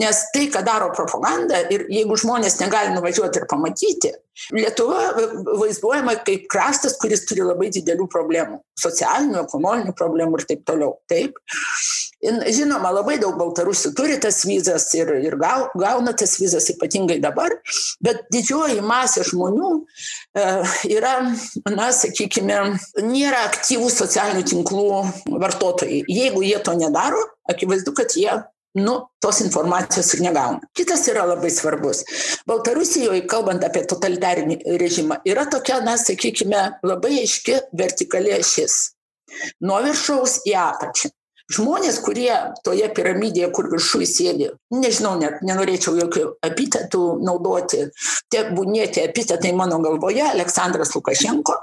Nes 0.00 0.22
tai, 0.34 0.46
ką 0.52 0.62
daro 0.66 0.88
propaganda 0.96 1.60
ir 1.72 1.86
jeigu 1.92 2.16
žmonės 2.18 2.58
negali 2.62 2.94
nuvažiuoti 2.94 3.42
ir 3.42 3.48
pamatyti, 3.50 4.14
Lietuva 4.54 5.10
vaizduojama 5.58 6.14
kaip 6.26 6.46
kraštas, 6.52 6.94
kuris 7.02 7.24
turi 7.26 7.42
labai 7.42 7.72
didelių 7.74 8.06
problemų- 8.12 8.60
socialinių, 8.84 9.40
ekonominių 9.42 9.94
problemų 9.98 10.38
ir 10.38 10.44
taip 10.52 10.62
toliau. 10.68 10.92
Taip. 11.10 11.34
Žinoma, 12.22 12.90
labai 12.94 13.18
daug 13.18 13.36
baltarusių 13.38 13.92
turi 13.94 14.18
tas 14.18 14.44
vizas 14.46 14.94
ir, 14.94 15.10
ir 15.22 15.36
gauna 15.38 16.12
tas 16.12 16.38
vizas 16.38 16.66
ypatingai 16.70 17.20
dabar, 17.22 17.50
bet 18.00 18.24
didžioji 18.34 18.80
masė 18.82 19.22
žmonių 19.26 19.70
e, 20.34 20.46
yra, 20.90 21.14
na, 21.70 21.90
sakykime, 21.94 22.78
nėra 23.02 23.44
aktyvų 23.50 23.90
socialinių 23.90 24.44
tinklų 24.50 24.88
vartotojai. 25.30 26.04
Jeigu 26.10 26.42
jie 26.42 26.58
to 26.58 26.74
nedaro, 26.78 27.22
akivaizdu, 27.50 27.94
kad 27.94 28.14
jie 28.18 28.34
nu, 28.78 28.94
tos 29.22 29.40
informacijos 29.44 30.12
ir 30.14 30.24
negauna. 30.26 30.70
Kitas 30.76 31.06
yra 31.10 31.26
labai 31.28 31.50
svarbus. 31.52 32.04
Baltarusijoje, 32.48 33.26
kalbant 33.30 33.64
apie 33.66 33.84
totalitarinį 33.90 34.60
režimą, 34.80 35.20
yra 35.28 35.46
tokia, 35.50 35.80
na, 35.84 35.98
sakykime, 36.00 36.64
labai 36.86 37.18
aiški 37.22 37.60
vertikali 37.78 38.34
ašis. 38.38 38.80
Nuo 39.64 39.78
viršaus 39.84 40.40
į 40.48 40.56
apačią. 40.58 41.12
Žmonės, 41.48 42.02
kurie 42.04 42.32
toje 42.60 42.90
piramidėje, 42.92 43.46
kur 43.56 43.70
viršui 43.72 44.04
sėdi, 44.04 44.50
nežinau, 44.74 45.14
net 45.16 45.38
nenorėčiau 45.48 45.94
jokių 45.96 46.24
epitetų 46.44 47.04
naudoti, 47.24 47.86
tie 48.28 48.42
būnėti 48.52 49.00
epitetai 49.00 49.54
mano 49.56 49.78
galvoje, 49.80 50.26
Aleksandras 50.28 50.92
Lukašenko, 50.92 51.56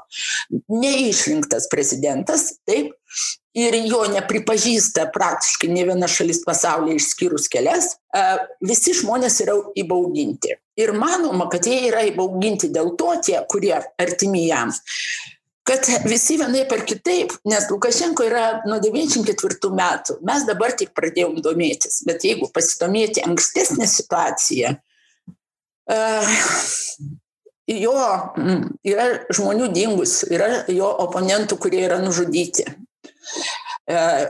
neišrinktas 0.73 1.69
prezidentas, 1.69 2.47
taip, 2.65 2.95
ir 3.55 3.77
jo 3.87 4.01
nepripažįsta 4.11 5.07
praktiškai 5.15 5.69
ne 5.71 5.85
viena 5.87 6.09
šalis 6.11 6.41
pasaulyje 6.45 6.99
išskyrus 6.99 7.47
kelias, 7.51 7.95
visi 8.63 8.95
žmonės 8.99 9.39
yra 9.45 9.55
įbauginti. 9.79 10.57
Ir 10.79 10.91
manoma, 10.97 11.47
kad 11.51 11.67
jie 11.67 11.85
yra 11.89 12.03
įbauginti 12.09 12.69
dėl 12.75 12.93
to 12.99 13.13
tie, 13.23 13.39
kurie 13.51 13.77
artimi 13.79 14.43
jam, 14.49 14.73
kad 15.65 15.87
visi 16.05 16.37
vienaip 16.37 16.71
ar 16.75 16.83
kitaip, 16.85 17.31
nes 17.47 17.69
Lukašenko 17.71 18.27
yra 18.27 18.45
nuo 18.67 18.77
94 18.83 19.71
metų, 19.79 20.19
mes 20.27 20.45
dabar 20.45 20.75
tik 20.77 20.91
pradėjom 20.97 21.39
domėtis, 21.45 22.03
bet 22.05 22.27
jeigu 22.27 22.51
pasidomėti 22.53 23.23
ankstesnę 23.25 23.87
situaciją, 23.89 24.75
uh, 25.89 26.35
jo 27.71 27.95
yra 28.85 29.07
žmonių 29.33 29.71
dingus, 29.73 30.19
yra 30.29 30.65
jo 30.69 30.89
oponentų, 31.07 31.57
kurie 31.61 31.85
yra 31.87 31.97
nužudyti. 32.03 32.67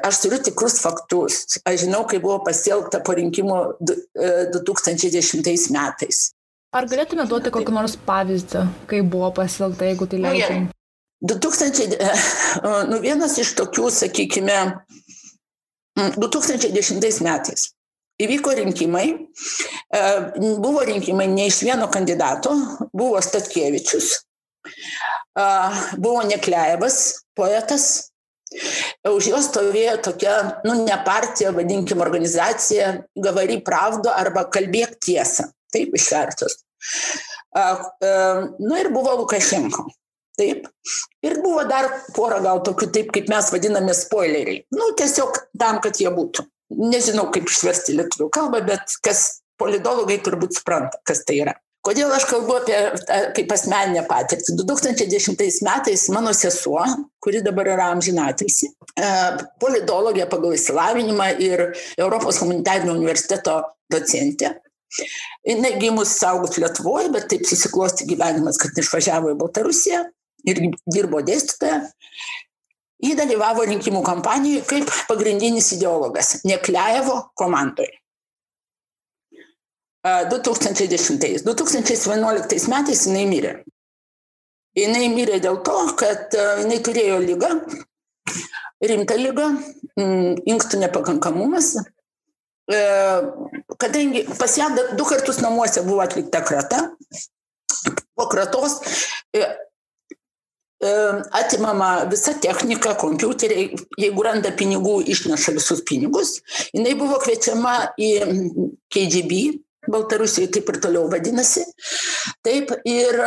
Aš 0.06 0.22
turiu 0.24 0.40
tikrus 0.44 0.80
faktus. 0.84 1.60
Aš 1.64 1.86
žinau, 1.86 2.04
kaip 2.10 2.24
buvo 2.25 2.40
pasielgta 2.48 3.00
po 3.06 3.16
rinkimų 3.16 3.60
2010 4.56 5.70
metais. 5.75 6.32
Ar 6.75 6.88
galėtume 6.92 7.24
duoti 7.30 7.54
kokį 7.56 7.72
nors 7.75 7.96
pavyzdį, 8.08 8.66
kaip 8.92 9.08
buvo 9.14 9.30
pasielgta, 9.38 9.88
jeigu 9.88 10.10
tai 10.12 10.20
leidžiam? 10.25 10.68
2000, 11.24 11.96
nu 12.92 13.00
vienas 13.00 13.38
iš 13.40 13.54
tokių, 13.56 13.88
sakykime, 13.96 14.58
2010 15.96 17.24
metais 17.24 17.70
įvyko 18.22 18.54
rinkimai, 18.56 19.08
buvo 20.64 20.84
rinkimai 20.88 21.28
ne 21.32 21.48
iš 21.50 21.62
vieno 21.68 21.88
kandidato, 21.92 22.54
buvo 22.96 23.20
Statkievičius, 23.24 24.12
buvo 25.98 26.24
Nekleivas, 26.28 27.28
poetas, 27.36 28.12
už 29.10 29.30
jo 29.32 29.42
stovėjo 29.44 29.98
tokia, 30.10 30.36
nu, 30.68 30.78
ne 30.86 30.98
partija, 31.06 31.52
vadinkim, 31.56 32.02
organizacija, 32.04 32.92
Gavari 33.18 33.60
Pravdo 33.66 34.14
arba 34.14 34.46
Kalbėk 34.52 34.98
tiesą, 35.04 35.50
taip 35.74 35.96
išvertus. 35.98 36.62
Nu 37.56 38.80
ir 38.80 38.92
buvo 38.94 39.16
Lukašenko. 39.22 39.88
Taip. 40.36 40.66
Ir 41.24 41.38
buvo 41.40 41.64
dar 41.64 41.88
pora 42.16 42.42
gal 42.44 42.60
tokių, 42.68 42.90
taip 42.92 43.12
kaip 43.16 43.30
mes 43.32 43.52
vadiname, 43.54 43.94
spoileriai. 43.96 44.66
Nu, 44.75 44.90
tiesiog 45.00 45.38
tam, 45.56 45.80
kad 45.84 45.96
jie 46.02 46.12
būtų. 46.12 46.44
Nežinau, 46.75 47.30
kaip 47.32 47.48
išversti 47.48 47.96
lietuvių 47.96 48.28
kalbą, 48.36 48.60
bet 48.68 48.98
kas 49.06 49.46
polidologai 49.62 50.18
turbūt 50.25 50.58
supranta, 50.58 51.00
kas 51.08 51.24
tai 51.24 51.40
yra. 51.46 51.54
Kodėl 51.86 52.10
aš 52.15 52.25
kalbu 52.30 52.56
apie 52.58 52.77
kaip 53.38 53.51
asmeninę 53.54 54.06
patirtį? 54.10 54.56
2010 54.63 55.38
metais 55.68 56.08
mano 56.13 56.34
sesuo, 56.34 56.82
kuri 57.22 57.44
dabar 57.46 57.70
yra 57.75 57.92
amžinatilsi, 57.94 58.72
polidologė 59.62 60.25
pagal 60.32 60.58
įsilavinimą 60.58 61.32
ir 61.46 61.68
Europos 62.00 62.42
humanitarinio 62.42 62.98
universiteto 62.98 63.60
docentė, 63.94 64.56
Jis 65.46 65.77
gimus 65.80 66.13
saugus 66.20 66.58
Lietuvoje, 66.62 67.10
bet 67.12 67.27
taip 67.32 67.44
susiklosti 67.48 68.08
gyvenimas, 68.10 68.60
kad 68.62 68.77
išvažiavo 68.80 69.34
į 69.34 69.38
Baltarusiją 69.42 70.06
ir 70.48 70.62
dirbo 70.96 71.22
dėstytoja. 71.25 71.82
Ji 73.04 73.18
dalyvavo 73.20 73.65
rinkimų 73.68 74.01
kampanijoje 74.06 74.63
kaip 74.70 74.92
pagrindinis 75.10 75.74
ideologas 75.75 76.38
Neklejevo 76.48 77.18
komandoje. 77.38 77.92
2010. 80.06 81.42
2011 81.46 82.70
metais 82.70 83.06
jinai 83.08 83.26
mirė. 83.30 83.54
Jinai 84.78 85.08
mirė 85.10 85.40
dėl 85.42 85.62
to, 85.66 85.76
kad 85.98 86.36
jinai 86.36 86.78
turėjo 86.84 87.18
lygą, 87.24 87.52
rimtą 88.86 89.18
lygą, 89.18 89.50
inkstų 90.46 90.82
nepakankamumas, 90.84 91.72
kadangi 93.80 94.26
pas 94.36 94.58
ją 94.60 94.68
du 94.98 95.06
kartus 95.08 95.40
namuose 95.42 95.82
buvo 95.88 96.04
atlikta 96.04 96.44
krata, 96.46 96.90
po 98.16 98.28
kratos 98.28 98.82
atimama 101.34 102.06
visa 102.12 102.36
technika, 102.38 102.94
kompiuteriai, 103.00 103.72
jeigu 103.98 104.24
randa 104.26 104.52
pinigų, 104.54 105.00
išneša 105.08 105.56
visus 105.56 105.82
pinigus. 105.88 106.42
Jis 106.76 106.98
buvo 107.00 107.18
kviečiama 107.24 107.96
į 107.98 108.10
KGB, 108.94 109.40
Baltarusijoje 109.92 110.51
taip 110.56 110.70
ir 110.72 110.80
toliau 110.84 111.10
vadinasi. 111.12 111.65
Taip, 112.46 112.72
ir 112.89 113.20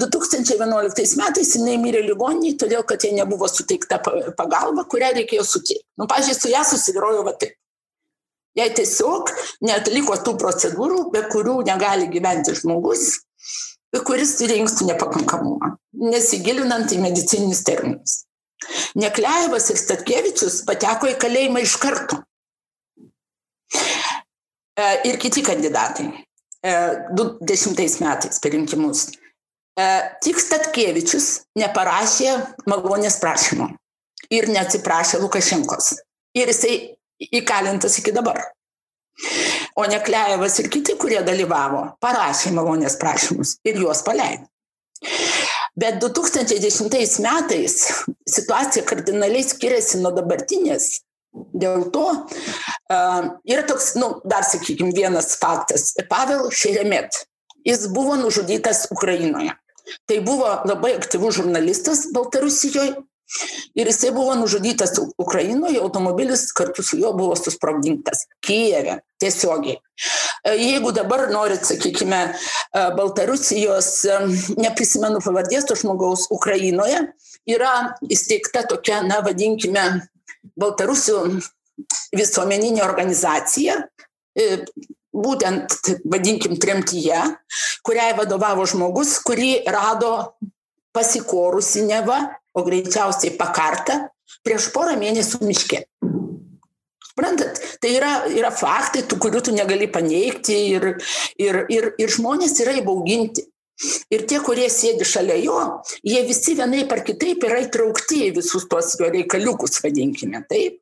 2011 0.00 0.66
mm, 0.66 1.20
metais 1.20 1.54
jinai 1.56 1.78
mirė 1.82 2.02
ligoniai, 2.06 2.56
todėl 2.60 2.84
kad 2.88 3.04
jai 3.04 3.14
nebuvo 3.16 3.48
suteikta 3.50 4.00
pagalba, 4.38 4.84
kurią 4.90 5.14
reikėjo 5.20 5.46
suteikti. 5.46 5.86
Nu, 6.00 6.08
pažiūrėjau, 6.10 6.40
su 6.42 6.52
ją 6.52 6.62
susidarojo 6.72 7.24
va 7.28 7.34
taip. 7.40 7.56
Jei 8.58 8.72
tiesiog 8.74 9.30
netliko 9.62 10.16
tų 10.26 10.34
procedūrų, 10.40 11.04
be 11.14 11.22
kurių 11.30 11.60
negali 11.68 12.08
gyventi 12.10 12.56
žmogus, 12.58 13.20
kuris 14.06 14.34
turi 14.38 14.58
inkstų 14.62 14.88
nepakankamumą, 14.90 15.76
nesigilinant 16.10 16.90
į 16.94 16.98
medicininius 17.04 17.62
terminus. 17.66 18.24
Nekleivas 18.98 19.70
ir 19.72 19.78
Statkevičius 19.80 20.60
pateko 20.66 21.08
į 21.10 21.16
kalėjimą 21.22 21.62
iš 21.64 21.76
karto. 21.80 22.20
Ir 25.04 25.18
kiti 25.20 25.42
kandidatai 25.44 26.08
20 26.62 27.80
e, 27.80 27.88
metais 28.04 28.40
per 28.42 28.54
rinkimus. 28.54 29.08
Tik 30.24 30.40
Statkevičius 30.42 31.28
neparašė 31.56 32.32
malonės 32.68 33.16
prašymo 33.22 33.70
ir 34.34 34.48
neatsiprašė 34.52 35.20
Lukašenkos. 35.22 35.94
Ir 36.36 36.50
jisai 36.52 36.74
įkalintas 37.40 37.98
iki 38.02 38.12
dabar. 38.12 38.42
O 39.76 39.86
Neklejevas 39.88 40.58
ir 40.60 40.68
kiti, 40.72 40.96
kurie 41.00 41.20
dalyvavo, 41.24 41.82
parašė 42.02 42.52
malonės 42.56 42.96
prašymus 43.00 43.56
ir 43.64 43.80
juos 43.80 44.02
paleido. 44.06 44.46
Bet 45.80 46.00
2010 46.02 47.22
metais 47.24 47.76
situacija 48.28 48.84
kardinaliai 48.84 49.46
skiriasi 49.46 50.00
nuo 50.02 50.12
dabartinės 50.12 50.98
Dėl 51.32 51.86
to 51.94 52.06
uh, 52.10 53.26
yra 53.46 53.62
toks, 53.68 53.92
nu, 54.00 54.16
dar 54.26 54.46
sakykime, 54.46 54.94
vienas 54.96 55.36
faktas. 55.38 55.92
Pavel 56.10 56.48
Šeremet. 56.50 57.24
Jis 57.66 57.86
buvo 57.92 58.16
nužudytas 58.16 58.88
Ukrainoje. 58.90 59.54
Tai 60.08 60.18
buvo 60.26 60.48
labai 60.66 60.94
aktyvus 60.96 61.38
žurnalistas 61.38 62.08
Baltarusijoje. 62.14 62.96
Ir 63.78 63.86
jisai 63.86 64.10
buvo 64.10 64.34
nužudytas 64.34 64.96
Ukrainoje, 65.18 65.78
automobilis 65.78 66.48
kartu 66.52 66.82
su 66.82 66.98
juo 66.98 67.12
buvo 67.14 67.36
susprogdintas. 67.38 68.24
Kijeve, 68.42 68.96
tiesiogiai. 69.22 69.78
Jeigu 70.58 70.90
dabar 70.92 71.28
norit, 71.30 71.62
sakykime, 71.66 72.20
Baltarusijos, 72.96 73.92
neprisimenu 74.58 75.22
pavardės 75.22 75.68
to 75.68 75.76
žmogaus 75.78 76.26
Ukrainoje, 76.34 77.04
yra 77.46 77.74
įsteigta 78.10 78.64
tokia, 78.66 79.04
na, 79.06 79.20
vadinkime, 79.26 79.84
Baltarusių 80.60 81.18
visuomeninė 82.16 82.82
organizacija, 82.84 83.78
e, 84.36 84.62
būtent, 85.10 85.76
vadinkim, 86.04 86.56
tremtyje, 86.60 87.20
kuriai 87.86 88.14
vadovavo 88.18 88.66
žmogus, 88.68 89.16
kurį 89.26 89.64
rado 89.66 90.36
pasikorusi 90.94 91.86
neva, 91.86 92.22
o 92.54 92.64
greičiausiai 92.66 93.36
pakartą, 93.38 94.00
prieš 94.46 94.70
porą 94.74 94.96
mėnesių 94.98 95.42
miške. 95.46 95.84
Suprantat, 97.10 97.58
tai 97.82 97.94
yra, 97.98 98.10
yra 98.30 98.50
faktai, 98.54 99.04
tų, 99.06 99.18
kurių 99.22 99.42
tu 99.46 99.54
negali 99.54 99.90
paneigti 99.90 100.56
ir, 100.76 100.86
ir, 101.38 101.64
ir, 101.68 101.90
ir 101.98 102.12
žmonės 102.12 102.54
yra 102.62 102.76
įbauginti. 102.80 103.49
Ir 104.12 104.26
tie, 104.28 104.40
kurie 104.44 104.68
sėdi 104.72 105.06
šalia 105.08 105.38
jo, 105.40 105.56
jie 106.04 106.20
visi 106.28 106.54
vienai 106.58 106.84
par 106.90 107.02
kitaip 107.06 107.46
yra 107.48 107.62
įtraukti 107.64 108.26
į 108.28 108.34
visus 108.40 108.66
tuos 108.68 108.92
jo 109.00 109.08
reikaliukus, 109.08 109.80
vadinkime 109.84 110.42
taip. 110.50 110.80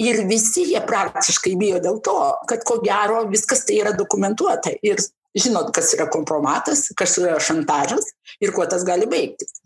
Ir 0.00 0.22
visi 0.30 0.64
jie 0.70 0.80
praktiškai 0.88 1.52
bijo 1.60 1.82
dėl 1.84 2.00
to, 2.04 2.16
kad 2.48 2.62
ko 2.64 2.78
gero 2.84 3.26
viskas 3.28 3.66
tai 3.68 3.82
yra 3.82 3.92
dokumentuota. 3.96 4.72
Ir 4.86 5.02
žinot, 5.36 5.68
kas 5.76 5.92
yra 5.98 6.06
kompromatas, 6.12 6.86
kas 6.96 7.18
yra 7.20 7.36
šantažas 7.42 8.14
ir 8.40 8.54
kuo 8.56 8.64
tas 8.70 8.86
gali 8.88 9.08
baigtis. 9.10 9.60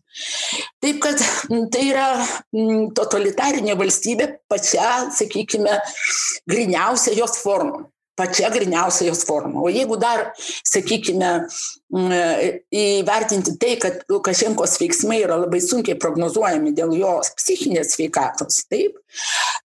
Taip 0.83 0.99
kad 1.05 1.23
tai 1.71 1.85
yra 1.93 2.09
totalitarinė 2.99 3.77
valstybė 3.79 4.27
pačia, 4.51 5.13
sakykime, 5.15 5.79
griniausia 6.51 7.15
jos 7.15 7.39
forma 7.45 7.85
pačia 8.19 8.51
griniausia 8.51 9.09
jos 9.09 9.25
forma. 9.25 9.63
O 9.63 9.71
jeigu 9.73 9.97
dar, 10.01 10.31
sakykime, 10.67 11.31
įvertinti 11.91 13.57
tai, 13.61 13.75
kad 13.83 14.05
Lukašenkos 14.13 14.77
veiksmai 14.83 15.23
yra 15.25 15.41
labai 15.41 15.63
sunkiai 15.65 15.99
prognozuojami 16.01 16.75
dėl 16.77 16.95
jos 16.99 17.33
psichinės 17.39 17.97
sveikatos, 17.97 18.65
taip, 18.71 19.01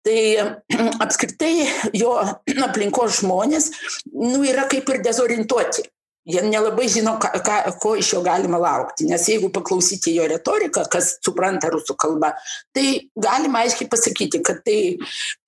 tai 0.05 0.19
apskritai 1.05 1.55
jo 1.98 2.13
aplinkos 2.67 3.21
žmonės 3.21 3.71
nu, 4.13 4.43
yra 4.45 4.67
kaip 4.71 4.89
ir 4.91 5.03
dezorientuoti. 5.05 5.88
Jie 6.29 6.43
nelabai 6.45 6.86
žino, 6.86 7.15
ką, 7.17 7.31
ką, 7.41 7.55
ko 7.81 7.95
iš 7.98 8.12
jo 8.13 8.19
galima 8.21 8.60
laukti. 8.62 9.07
Nes 9.10 9.24
jeigu 9.25 9.48
paklausyti 9.50 10.13
jo 10.13 10.27
retoriką, 10.29 10.83
kas 10.93 11.15
supranta 11.25 11.71
rusų 11.74 11.95
kalbą, 11.98 12.29
tai 12.77 13.07
galima 13.18 13.63
aiškiai 13.65 13.89
pasakyti, 13.89 14.44
kad 14.46 14.61
tai 14.61 14.77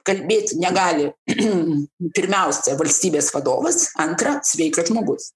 kalbėti 0.08 0.60
negali 0.62 1.10
pirmiausia 2.18 2.76
valstybės 2.80 3.32
vadovas, 3.36 3.88
antra 4.02 4.39
sveikas 4.46 4.89
žmogus. 4.92 5.32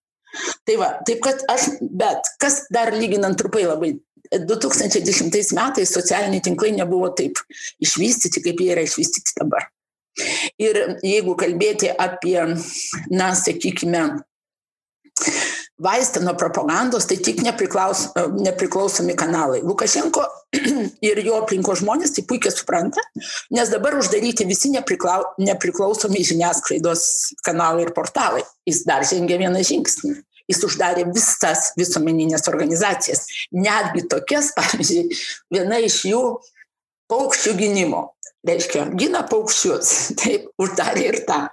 Tai 0.68 0.76
va, 0.80 0.92
taip 1.08 1.24
kad 1.24 1.42
aš, 1.50 1.72
bet 1.82 2.28
kas 2.42 2.66
dar 2.74 2.92
lyginant 2.94 3.38
trupai 3.40 3.64
labai 3.66 3.96
2010 4.28 5.32
metais 5.56 5.94
socialiniai 5.94 6.44
tinklai 6.44 6.74
nebuvo 6.76 7.10
taip 7.16 7.40
išvystyti, 7.84 8.44
kaip 8.44 8.60
jie 8.62 8.74
yra 8.76 8.84
išvystyti 8.86 9.38
dabar. 9.40 9.70
Ir 10.60 10.80
jeigu 11.06 11.36
kalbėti 11.38 11.92
apie, 11.94 12.40
na, 13.14 13.32
sakykime, 13.38 14.04
vaistą 15.80 16.22
nuo 16.26 16.34
propagandos, 16.34 17.06
tai 17.06 17.18
tik 17.22 17.42
nepriklaus, 17.46 18.08
nepriklausomi 18.34 19.16
kanalai. 19.16 19.62
Lukašenko 19.62 20.24
ir 21.10 21.22
jo 21.26 21.38
aplinkos 21.38 21.84
žmonės 21.84 22.16
tai 22.16 22.26
puikiai 22.30 22.54
supranta, 22.54 23.04
nes 23.54 23.70
dabar 23.74 23.98
uždaryti 24.00 24.48
visi 24.50 24.72
nepriklau, 24.74 25.34
nepriklausomi 25.42 26.24
žiniasklaidos 26.26 27.04
kanalai 27.46 27.86
ir 27.86 27.94
portalai. 27.98 28.44
Jis 28.68 28.84
dar 28.90 29.06
žengia 29.08 29.40
vieną 29.44 29.62
žingsnį. 29.68 30.18
Jis 30.48 30.64
uždarė 30.64 31.04
visas 31.12 31.74
visuomeninės 31.76 32.48
organizacijas, 32.48 33.26
netgi 33.52 34.06
tokias, 34.08 34.54
pavyzdžiui, 34.58 35.10
viena 35.54 35.82
iš 35.84 36.06
jų 36.08 36.22
paukščių 37.12 37.58
gynimo 37.60 38.06
reiškia, 38.50 38.88
gina 39.00 39.24
paukščius, 39.30 39.94
taip, 40.22 40.50
uždarė 40.62 41.06
ir 41.12 41.20
tą. 41.28 41.44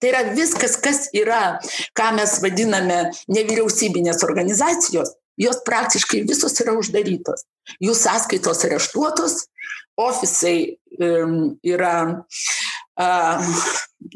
Tai 0.00 0.10
yra 0.10 0.22
viskas, 0.36 0.76
kas 0.80 1.08
yra, 1.16 1.58
ką 1.96 2.10
mes 2.18 2.38
vadiname 2.44 3.00
nevyriausybinės 3.32 4.24
organizacijos, 4.26 5.14
jos 5.40 5.62
praktiškai 5.66 6.22
visos 6.28 6.54
yra 6.62 6.76
uždarytos. 6.78 7.46
Jų 7.82 7.96
sąskaitos 7.96 8.62
areštuotos, 8.68 9.38
ofisai 9.96 10.76
um, 11.00 11.54
yra 11.64 11.96
uh, 13.00 13.52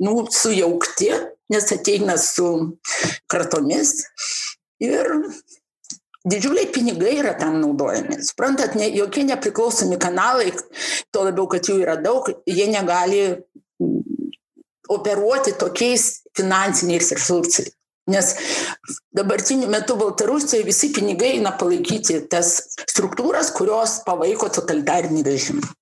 nu, 0.05 0.15
sujaukti, 0.31 1.11
nes 1.49 1.73
ateina 1.73 2.19
su 2.21 2.49
kartomis 3.31 3.95
ir 4.85 5.09
didžiuliai 6.31 6.71
pinigai 6.75 7.17
yra 7.23 7.35
tam 7.39 7.59
naudojami. 7.63 8.21
Suprantat, 8.25 8.77
ne, 8.79 8.91
jokie 8.97 9.25
nepriklausomi 9.29 9.99
kanalai, 10.01 10.53
to 11.13 11.25
labiau, 11.27 11.49
kad 11.51 11.69
jų 11.69 11.81
yra 11.85 11.97
daug, 12.01 12.29
jie 12.49 12.69
negali 12.71 13.23
mm, 13.33 14.31
operuoti 14.95 15.57
tokiais 15.61 16.11
finansiniais 16.37 17.13
resursais. 17.17 17.75
Nes 18.09 18.31
dabartiniu 19.13 19.69
metu 19.69 19.97
Baltarusijoje 20.01 20.65
visi 20.65 20.89
pinigai 20.97 21.35
eina 21.37 21.53
palaikyti 21.61 22.23
tas 22.33 22.55
struktūras, 22.89 23.51
kurios 23.53 23.99
palaiko 24.07 24.49
totalitarinį 24.49 25.25
režimą. 25.27 25.75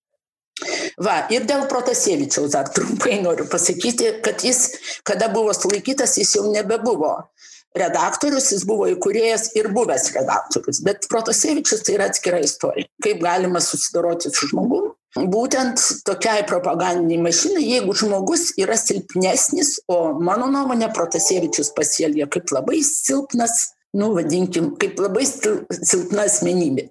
Va, 0.97 1.21
ir 1.31 1.45
dėl 1.47 1.67
Protasievičiaus 1.71 2.55
dar 2.55 2.71
trumpai 2.73 3.21
noriu 3.23 3.45
pasakyti, 3.53 4.09
kad 4.25 4.43
jis, 4.43 4.63
kada 5.07 5.29
buvo 5.31 5.53
sulaikytas, 5.55 6.17
jis 6.19 6.33
jau 6.39 6.47
nebebuvo 6.51 7.13
redaktorius, 7.81 8.51
jis 8.53 8.65
buvo 8.69 8.89
įkūrėjas 8.93 9.51
ir 9.59 9.71
buvęs 9.75 10.11
redaktorius. 10.17 10.83
Bet 10.87 11.09
Protasevičius 11.13 11.85
tai 11.87 11.97
yra 11.99 12.11
atskira 12.11 12.41
istorija. 12.45 12.89
Kaip 13.05 13.23
galima 13.25 13.63
susidoroti 13.65 14.33
su 14.33 14.51
žmogumi. 14.53 14.93
Būtent 15.17 15.81
tokiai 16.05 16.43
propagandiniai 16.49 17.23
mašinai, 17.25 17.63
jeigu 17.65 17.95
žmogus 17.97 18.51
yra 18.61 18.77
silpnesnis, 18.77 19.79
o 19.89 20.13
mano 20.21 20.51
nuomonė 20.53 20.91
Protasevičius 20.97 21.73
pasielgia 21.77 22.29
kaip 22.29 22.53
labai 22.53 22.83
silpnas, 22.85 23.71
nu 23.97 24.11
vadinkim, 24.19 24.75
kaip 24.81 25.01
labai 25.01 25.25
silpna 25.25 26.27
asmenybė. 26.29 26.91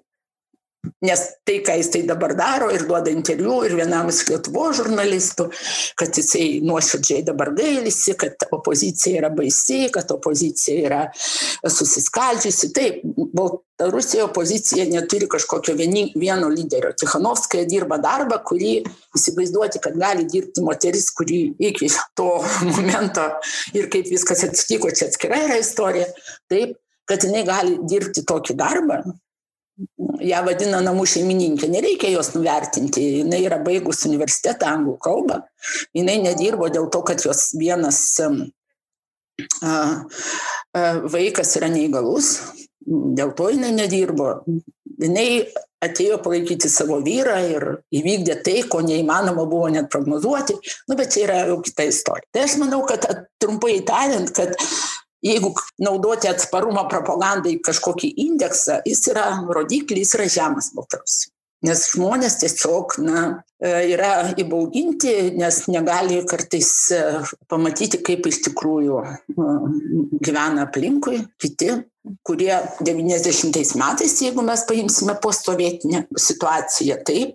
Nes 1.06 1.22
tai, 1.46 1.58
ką 1.66 1.76
jis 1.80 1.90
tai 1.94 2.02
dabar 2.08 2.34
daro 2.38 2.70
ir 2.74 2.86
duoda 2.88 3.12
interviu 3.12 3.60
ir 3.66 3.76
vienam 3.78 4.10
iš 4.12 4.24
Lietuvo 4.30 4.68
žurnalistų, 4.76 5.48
kad 5.98 6.16
jisai 6.16 6.60
nuoširdžiai 6.66 7.24
dabar 7.26 7.52
gailisi, 7.56 8.16
kad 8.18 8.48
opozicija 8.50 9.22
yra 9.22 9.30
baisi, 9.34 9.86
kad 9.94 10.10
opozicija 10.14 10.86
yra 10.88 11.02
susiskaldžiusi. 11.14 12.72
Taip, 12.76 13.02
ta 13.76 13.90
Rusija 13.92 14.24
opozicija 14.24 14.86
neturi 14.88 15.28
kažkokio 15.28 15.74
vieni, 15.76 16.06
vieno 16.16 16.48
lyderio. 16.52 16.94
Tichanovskaja 16.96 17.66
dirba 17.68 17.98
darbą, 18.02 18.40
kurį 18.46 18.72
įsivaizduoti, 19.16 19.82
kad 19.84 19.98
gali 20.00 20.24
dirbti 20.30 20.64
moteris, 20.64 21.10
kuri 21.16 21.42
iki 21.70 21.90
to 22.16 22.30
momento 22.70 23.28
ir 23.76 23.90
kaip 23.92 24.08
viskas 24.10 24.46
atsitiko, 24.48 24.90
čia 24.96 25.10
atskira 25.10 25.44
yra 25.48 25.60
istorija. 25.60 26.08
Taip, 26.50 26.78
kad 27.06 27.22
jinai 27.22 27.44
gali 27.46 27.78
dirbti 27.86 28.24
tokį 28.26 28.56
darbą, 28.58 29.02
ją 30.26 30.42
vadina 30.46 30.80
namų 30.84 31.04
šeimininkė, 31.12 31.68
nereikia 31.72 32.10
jos 32.14 32.32
nuvertinti, 32.34 33.02
jinai 33.20 33.42
yra 33.44 33.58
baigus 33.64 34.04
universitetą 34.08 34.70
anglų 34.72 34.96
kalbą, 35.04 35.40
jinai 35.96 36.16
nedirbo 36.24 36.70
dėl 36.72 36.88
to, 36.92 37.02
kad 37.06 37.24
jos 37.24 37.50
vienas 37.58 38.00
vaikas 41.12 41.56
yra 41.60 41.68
neįgalus, 41.72 42.32
dėl 42.86 43.36
to 43.36 43.50
jinai 43.52 43.74
nedirbo. 43.76 44.40
Jinai 44.96 45.44
atėjo 45.84 46.16
palaikyti 46.24 46.70
savo 46.72 47.02
vyrą 47.04 47.36
ir 47.50 47.64
įvykdė 47.92 48.38
tai, 48.46 48.62
ko 48.70 48.80
neįmanoma 48.80 49.44
buvo 49.44 49.68
net 49.68 49.90
prognozuoti, 49.92 50.56
nu, 50.88 50.96
bet 50.96 51.12
čia 51.12 51.26
yra 51.26 51.36
jau 51.50 51.58
kita 51.66 51.84
istorija. 51.90 52.24
Tai 52.32 52.46
aš 52.46 52.54
manau, 52.62 52.80
kad 52.88 53.04
trumpai 53.42 53.74
tariant, 53.84 54.32
kad 54.32 54.56
jeigu 55.26 55.52
naudoti 55.82 56.30
atsparumą 56.30 56.86
propagandai 56.90 57.56
kažkokį 57.64 58.12
indeksą, 58.26 58.80
jis 58.86 59.08
yra 59.12 59.30
rodiklis, 59.46 60.14
yra 60.18 60.28
žemas 60.30 60.72
Baltarusijai. 60.76 61.32
Nes 61.64 61.86
žmonės 61.94 62.36
tiesiog 62.42 62.98
na, 63.00 63.20
e, 63.64 63.70
yra 63.94 64.10
įbauginti, 64.38 65.32
nes 65.40 65.62
negali 65.72 66.20
kartais 66.28 66.68
e, 66.92 66.98
pamatyti, 67.48 68.02
kaip 68.04 68.28
iš 68.28 68.42
tikrųjų 68.50 68.98
e, 69.00 69.14
gyvena 70.20 70.66
aplinkui 70.66 71.22
kiti, 71.40 71.72
kurie 72.28 72.52
90 72.84 73.80
metais, 73.80 74.18
jeigu 74.22 74.44
mes 74.46 74.66
paimsime 74.68 75.16
postovietinę 75.22 76.04
situaciją, 76.14 77.00
taip, 77.08 77.32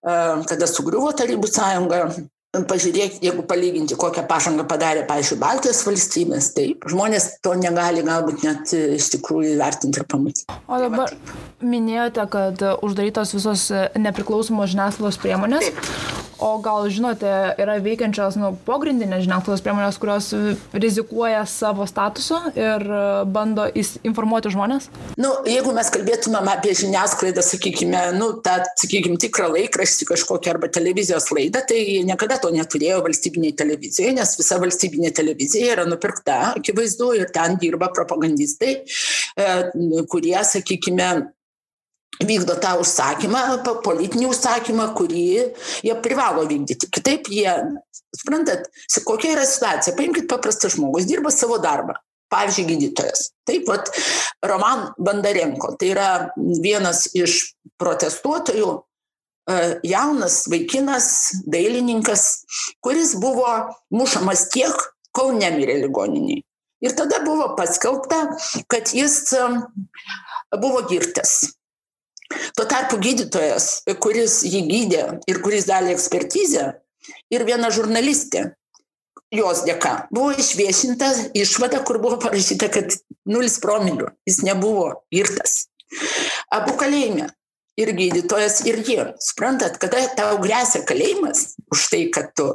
kada 0.00 0.68
sugriuvo 0.70 1.10
Tarybų 1.12 1.50
sąjunga, 1.52 1.98
pažiūrėk, 2.70 3.18
jeigu 3.24 3.44
palyginti, 3.50 3.98
kokią 3.98 4.26
pažangą 4.30 4.66
padarė, 4.70 5.04
pavyzdžiui, 5.08 5.40
Baltijos 5.42 5.82
valstybės, 5.86 6.52
taip, 6.56 6.86
žmonės 6.90 7.30
to 7.44 7.54
negali 7.58 8.04
galbūt 8.06 8.44
net 8.46 8.74
e, 8.76 8.84
iš 8.98 9.10
tikrųjų 9.16 9.56
įvertinti 9.56 10.02
ir 10.02 10.08
pamatyti. 10.10 10.60
O 10.68 10.80
dabar 10.82 11.14
minėjote, 11.64 12.28
kad 12.30 12.66
uždarytos 12.84 13.34
visos 13.36 13.70
nepriklausomos 13.98 14.74
žiniasklaidos 14.74 15.20
priemonės. 15.22 15.72
Taip. 15.72 16.22
O 16.44 16.58
gal 16.58 16.88
žinote, 16.90 17.30
yra 17.62 17.76
veikiančios 17.82 18.34
nu, 18.36 18.50
pogrindinės 18.66 19.22
žiniasklaidos 19.24 19.62
priemonės, 19.64 19.98
kurios 20.02 20.26
rizikuoja 20.74 21.44
savo 21.48 21.86
statusu 21.88 22.36
ir 22.58 22.82
e, 22.84 23.02
bando 23.30 23.64
informuoti 24.04 24.50
žmonės? 24.52 24.90
Nu, 25.20 25.30
jeigu 25.48 25.72
mes 25.76 25.88
kalbėtumėm 25.94 26.50
apie 26.50 26.74
žiniasklaidą, 26.76 27.44
sakykime, 27.44 28.02
nu, 28.18 28.32
tą, 28.44 28.58
sakykime, 28.80 29.16
tikrą 29.22 29.48
laikraštį 29.54 30.10
kažkokią 30.10 30.56
arba 30.56 30.70
televizijos 30.74 31.30
laidą, 31.32 31.62
tai 31.68 32.02
niekada 32.06 32.40
to 32.44 32.52
neturėjo 32.54 33.00
valstybiniai 33.06 33.56
televizijoje, 33.56 34.14
nes 34.18 34.34
visa 34.38 34.60
valstybinė 34.62 35.14
televizija 35.16 35.78
yra 35.78 35.86
nupirkta, 35.88 36.40
akivaizdu, 36.58 37.14
ir 37.18 37.32
ten 37.34 37.56
dirba 37.62 37.88
propagandistai, 37.96 38.76
e, 38.84 39.48
kurie, 40.12 40.36
sakykime, 40.44 41.08
vykdo 42.22 42.56
tą 42.62 42.76
užsakymą, 42.82 43.42
politinį 43.84 44.28
užsakymą, 44.30 44.88
kurį 44.98 45.26
jie 45.86 45.94
privalo 46.04 46.44
vykdyti. 46.50 46.90
Kitaip 46.94 47.30
jie, 47.32 47.50
suprantat, 48.14 48.68
kokia 49.06 49.34
yra 49.34 49.46
situacija, 49.48 49.96
paimkite 49.98 50.30
paprastą 50.30 50.70
žmogus, 50.72 51.08
dirba 51.10 51.34
savo 51.34 51.58
darbą. 51.62 51.98
Pavyzdžiui, 52.32 52.64
gydytojas. 52.70 53.28
Taip 53.46 53.66
pat 53.68 53.90
Roman 54.42 54.88
Bandarenko, 54.98 55.74
tai 55.78 55.90
yra 55.92 56.08
vienas 56.34 57.04
iš 57.14 57.54
protestuotojų, 57.78 58.70
jaunas 59.84 60.44
vaikinas, 60.50 61.08
dailininkas, 61.50 62.44
kuris 62.84 63.14
buvo 63.20 63.48
mušamas 63.92 64.48
tiek, 64.54 64.74
kol 65.14 65.34
nemirė 65.38 65.80
ligoniniai. 65.84 66.42
Ir 66.84 66.92
tada 66.96 67.20
buvo 67.24 67.52
paskelbta, 67.56 68.22
kad 68.68 68.90
jis 68.92 69.20
e, 69.32 69.44
buvo 70.60 70.82
girtas 70.90 71.54
Tuo 72.56 72.64
tarpu 72.68 72.98
gydytojas, 73.02 73.84
kuris 74.02 74.40
jį 74.48 74.60
gydė 74.68 75.02
ir 75.30 75.40
kuris 75.44 75.66
dalė 75.68 75.92
ekspertizę, 75.94 76.66
ir 77.34 77.44
viena 77.46 77.70
žurnalistė, 77.74 78.46
jos 79.34 79.62
dėka, 79.68 79.94
buvo 80.14 80.32
išviešinta 80.38 81.10
išvada, 81.36 81.82
kur 81.86 82.00
buvo 82.02 82.18
parašyta, 82.22 82.70
kad 82.72 82.96
nulis 83.28 83.58
promilių, 83.62 84.08
jis 84.28 84.40
nebuvo 84.46 84.90
girtas. 85.14 85.66
Abu 86.52 86.76
kalėjime. 86.80 87.30
Ir 87.80 87.90
gydytojas, 87.96 88.60
ir 88.68 88.78
jie. 88.86 89.00
Suprantat, 89.18 89.80
kada 89.82 90.04
tau 90.14 90.36
grėsia 90.42 90.84
kalėjimas 90.86 91.56
už 91.74 91.88
tai, 91.90 92.04
kad 92.14 92.30
tu 92.38 92.46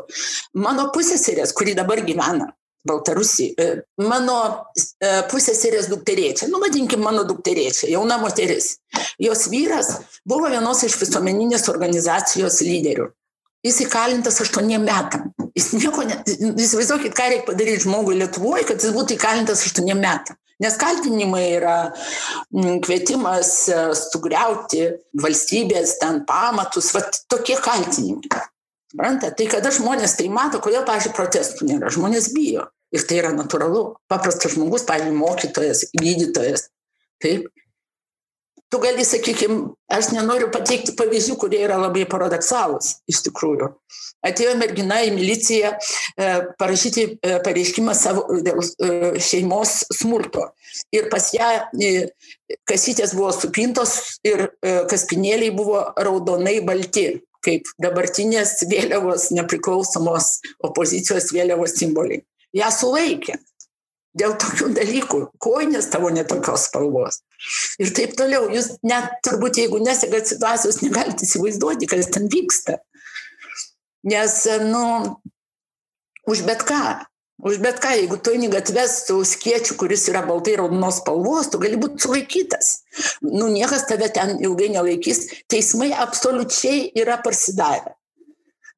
mano 0.56 0.88
pusėserės, 0.96 1.52
kuri 1.58 1.76
dabar 1.76 2.00
gyvena, 2.08 2.54
Baltarusijai. 2.88 3.52
E, 3.60 3.82
mano 4.08 4.38
e, 4.80 5.10
pusėserės 5.32 5.90
dukterėčia, 5.92 6.48
nu 6.48 6.62
vadinkim 6.64 7.04
mano 7.04 7.26
dukterėčia, 7.28 7.90
jauna 7.92 8.20
moteris. 8.22 8.78
Jos 9.20 9.50
vyras 9.52 9.92
buvo 10.24 10.48
vienos 10.52 10.86
iš 10.88 10.96
visuomeninės 11.02 11.68
organizacijos 11.72 12.62
lyderių. 12.64 13.10
Jis 13.68 13.82
įkalintas 13.84 14.40
aštuoniem 14.40 14.86
metam. 14.88 15.34
Jis 15.58 15.74
nieko, 15.76 16.06
ne, 16.08 16.22
įsivaizduokit, 16.64 17.12
ką 17.12 17.26
reikia 17.34 17.48
padaryti 17.50 17.84
žmogui 17.84 18.16
Lietuvoje, 18.22 18.64
kad 18.70 18.80
jis 18.80 18.96
būtų 18.96 19.18
įkalintas 19.18 19.66
aštuoniem 19.68 20.00
metam. 20.00 20.40
Nes 20.60 20.76
kaltinimai 20.80 21.46
yra 21.56 21.76
kvietimas 22.84 23.52
e, 23.72 23.78
sugriauti 23.96 24.90
valstybės 25.24 25.96
ten 26.02 26.24
pamatus, 26.28 26.92
va 26.96 27.06
tokie 27.32 27.56
kaltinimai. 27.64 28.28
Suprantate, 28.90 29.38
tai 29.38 29.48
kada 29.52 29.72
žmonės 29.72 30.18
tai 30.18 30.28
mato, 30.34 30.60
kodėl, 30.66 30.82
pažiūrėjau, 30.88 31.16
protestų 31.16 31.70
nėra, 31.70 31.94
žmonės 31.94 32.32
bijo. 32.34 32.66
Ir 32.90 33.06
tai 33.06 33.20
yra 33.22 33.32
natūralu. 33.36 33.84
Paprastas 34.10 34.56
žmogus, 34.56 34.84
pavyzdžiui, 34.90 35.18
mokytojas, 35.20 35.84
gydytojas. 35.94 36.68
Taip. 37.22 37.46
Tu 38.70 38.78
gali, 38.78 39.02
sakykime, 39.06 39.72
aš 39.90 40.12
nenoriu 40.14 40.52
pateikti 40.54 40.94
pavyzdžių, 40.98 41.36
kurie 41.42 41.64
yra 41.66 41.80
labai 41.82 42.04
paradoksalūs, 42.10 43.00
iš 43.10 43.24
tikrųjų. 43.26 43.72
Atėjo 44.30 44.52
mergina 44.60 45.00
į 45.08 45.14
miliciją 45.16 45.72
e, 45.74 46.28
parašyti 46.60 47.06
e, 47.08 47.40
pareiškimą 47.46 47.96
savo 47.98 48.28
dėl 48.46 48.60
e, 48.62 48.92
šeimos 49.26 49.80
smurto. 49.96 50.52
Ir 50.94 51.10
pas 51.10 51.32
ją 51.34 51.50
kasytės 52.70 53.16
buvo 53.18 53.32
supintos 53.34 54.20
ir 54.28 54.52
kaspinėliai 54.62 55.50
buvo 55.56 55.82
raudonai 55.98 56.60
balti 56.66 57.08
kaip 57.46 57.70
dabartinės 57.82 58.58
vėliavos 58.70 59.30
nepriklausomos 59.34 60.34
opozicijos 60.68 61.32
vėliavos 61.34 61.78
simboliai. 61.80 62.22
Ja 62.54 62.70
sulaikė 62.74 63.40
dėl 64.20 64.36
tokių 64.40 64.70
dalykų, 64.78 65.22
koinės 65.42 65.90
tavo 65.94 66.12
netokios 66.14 66.68
spalvos. 66.70 67.22
Ir 67.82 67.94
taip 67.96 68.16
toliau, 68.20 68.50
jūs 68.54 68.74
net 68.86 69.20
turbūt, 69.26 69.62
jeigu 69.64 69.82
nesegat 69.84 70.30
situacijos, 70.30 70.82
negalite 70.84 71.26
įsivaizduoti, 71.28 71.90
kas 71.90 72.12
ten 72.14 72.28
vyksta. 72.32 72.80
Nes, 74.08 74.42
nu, 74.68 74.84
už 76.30 76.44
bet 76.48 76.64
ką, 76.68 76.84
už 77.44 77.60
bet 77.64 77.80
ką, 77.84 77.94
jeigu 77.96 78.20
tu 78.20 78.34
eini 78.36 78.50
gatves 78.52 79.06
su 79.08 79.20
skiečiu, 79.28 79.78
kuris 79.80 80.08
yra 80.12 80.24
baltai 80.28 80.58
raudonos 80.60 81.00
spalvos, 81.00 81.52
tu 81.52 81.60
gali 81.62 81.80
būti 81.80 82.04
sulaikytas. 82.04 82.74
Nu, 83.24 83.48
niekas 83.52 83.88
tave 83.88 84.12
ten 84.16 84.38
ilgai 84.44 84.72
nelaikys. 84.76 85.26
Teismai 85.52 85.92
absoliučiai 85.96 86.90
yra 87.00 87.20
parsidavę. 87.24 87.96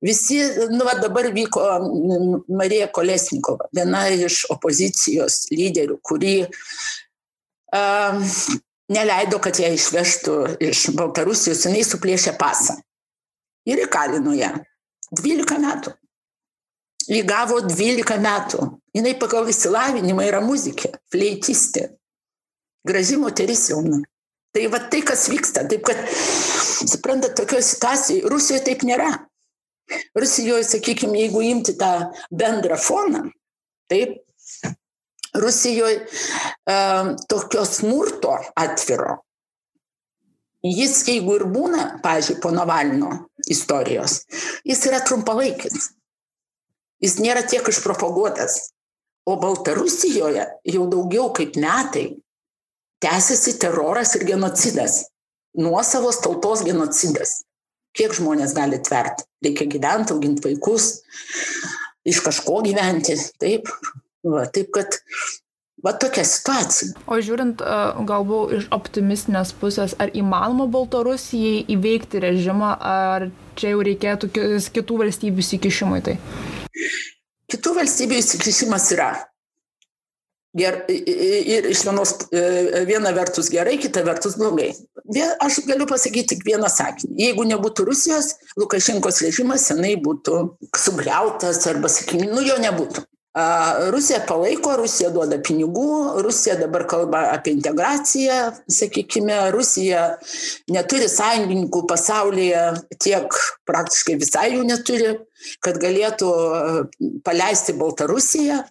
Visi, 0.02 0.40
nu, 0.72 0.82
va, 0.88 0.96
dabar 0.98 1.30
vyko 1.34 1.62
Marija 2.50 2.88
Kolesnikova, 2.94 3.68
viena 3.76 4.08
iš 4.10 4.48
opozicijos 4.50 5.44
lyderių, 5.54 6.00
kuri 6.02 6.36
uh, 6.48 8.32
neleido, 8.90 9.38
kad 9.44 9.62
ją 9.62 9.70
išvežtų 9.78 10.38
iš 10.72 10.88
Baltarusijos, 10.98 11.68
jinai 11.68 11.86
suplėšė 11.86 12.34
pasą 12.42 12.80
ir 13.70 13.86
įkalino 13.86 14.34
ją 14.34 14.56
12 15.22 15.62
metų 15.62 15.94
įgavo 17.10 17.62
12 17.66 18.20
metų. 18.22 18.68
Jis 18.96 19.18
pagal 19.20 19.50
įsilavinimą 19.50 20.26
yra 20.28 20.42
muzikė, 20.44 20.92
fleitistė. 21.12 21.90
Graži 22.88 23.18
moteris 23.22 23.70
jauna. 23.72 24.02
Tai 24.52 24.66
va 24.74 24.82
tai, 24.92 25.00
kas 25.08 25.30
vyksta. 25.32 25.64
Taip 25.70 25.86
kad, 25.88 26.00
suprantate, 26.12 27.36
tokioje 27.40 27.64
situacijoje, 27.70 28.26
Rusijoje 28.32 28.66
taip 28.68 28.84
nėra. 28.88 29.12
Rusijoje, 30.18 30.66
sakykime, 30.68 31.20
jeigu 31.24 31.44
imti 31.46 31.78
tą 31.80 31.92
bendrą 32.32 32.78
foną, 32.80 33.26
taip, 33.92 34.20
Rusijoje 35.32 36.02
uh, 36.04 37.14
tokio 37.32 37.64
smurto 37.66 38.34
atviro. 38.60 39.22
Jis, 40.62 41.00
jeigu 41.08 41.38
ir 41.40 41.48
būna, 41.50 41.86
pažiūrėjau, 42.04 42.42
po 42.44 42.52
Navalino 42.54 43.14
istorijos, 43.50 44.20
jis 44.68 44.84
yra 44.92 45.00
trumpalaikis 45.08 45.88
jis 47.02 47.18
nėra 47.20 47.44
tiek 47.50 47.68
išpropaguotas. 47.68 48.72
O 49.26 49.36
Baltarusijoje 49.38 50.48
jau 50.74 50.88
daugiau 50.90 51.30
kaip 51.38 51.58
metai 51.62 52.08
tęsiasi 53.04 53.58
teroras 53.62 54.16
ir 54.18 54.26
genocidas. 54.30 55.04
Nuosavos 55.58 56.22
tautos 56.24 56.64
genocidas. 56.66 57.42
Kiek 57.98 58.16
žmonės 58.16 58.56
gali 58.56 58.80
tverti? 58.84 59.28
Reikia 59.44 59.68
gyventi, 59.72 60.16
auginti 60.16 60.46
vaikus, 60.46 61.02
iš 62.08 62.22
kažko 62.24 62.62
gyventi. 62.68 63.18
Taip. 63.42 63.72
Va, 64.22 64.46
taip 64.54 64.70
kad 64.76 65.00
Va 65.82 65.94
tokia 65.98 66.22
situacija. 66.28 66.94
O 67.10 67.18
žiūrint 67.18 67.62
galbūt 68.06 68.52
iš 68.60 68.68
optimistinės 68.76 69.54
pusės, 69.58 69.96
ar 70.02 70.12
įmanoma 70.14 70.68
Baltarusijai 70.70 71.64
įveikti 71.74 72.22
režimą, 72.22 72.76
ar 72.78 73.26
čia 73.58 73.74
jau 73.74 73.82
reikėtų 73.88 74.30
kitų 74.76 75.00
valstybių 75.02 75.42
įsikišimui 75.42 76.04
tai? 76.06 76.20
Kitų 77.50 77.74
valstybių 77.80 78.20
įsikišimas 78.22 78.88
yra. 78.94 79.10
Ger, 80.58 80.82
ir 80.92 81.70
iš 81.72 81.82
vienos, 81.88 82.14
e, 82.30 82.84
viena 82.86 83.14
vertus 83.16 83.50
gerai, 83.50 83.78
kita 83.82 84.04
vertus 84.06 84.36
blogai. 84.38 84.74
Aš 85.44 85.62
galiu 85.68 85.88
pasakyti 85.90 86.36
tik 86.36 86.46
vieną 86.48 86.70
sakinį. 86.72 87.16
Jeigu 87.20 87.46
nebūtų 87.50 87.86
Rusijos, 87.90 88.36
Lukašenkos 88.60 89.22
režimas 89.26 89.66
senai 89.68 89.96
būtų 90.00 90.42
sugriautas 90.78 91.66
arba, 91.68 91.92
sakykime, 91.92 92.30
nu 92.32 92.46
jo 92.46 92.60
nebūtų. 92.62 93.04
Rusija 93.92 94.26
palaiko, 94.28 94.74
Rusija 94.76 95.08
duoda 95.10 95.38
pinigų, 95.40 96.20
Rusija 96.26 96.58
dabar 96.60 96.84
kalba 96.84 97.22
apie 97.32 97.54
integraciją, 97.56 98.40
sakykime, 98.68 99.38
Rusija 99.56 100.18
neturi 100.68 101.08
sąjungininkų 101.08 101.86
pasaulyje, 101.88 102.66
tiek 103.00 103.38
praktiškai 103.72 104.18
visai 104.20 104.50
jų 104.58 104.66
neturi, 104.68 105.14
kad 105.64 105.80
galėtų 105.80 106.34
paleisti 107.24 107.78
Baltarusiją. 107.80 108.66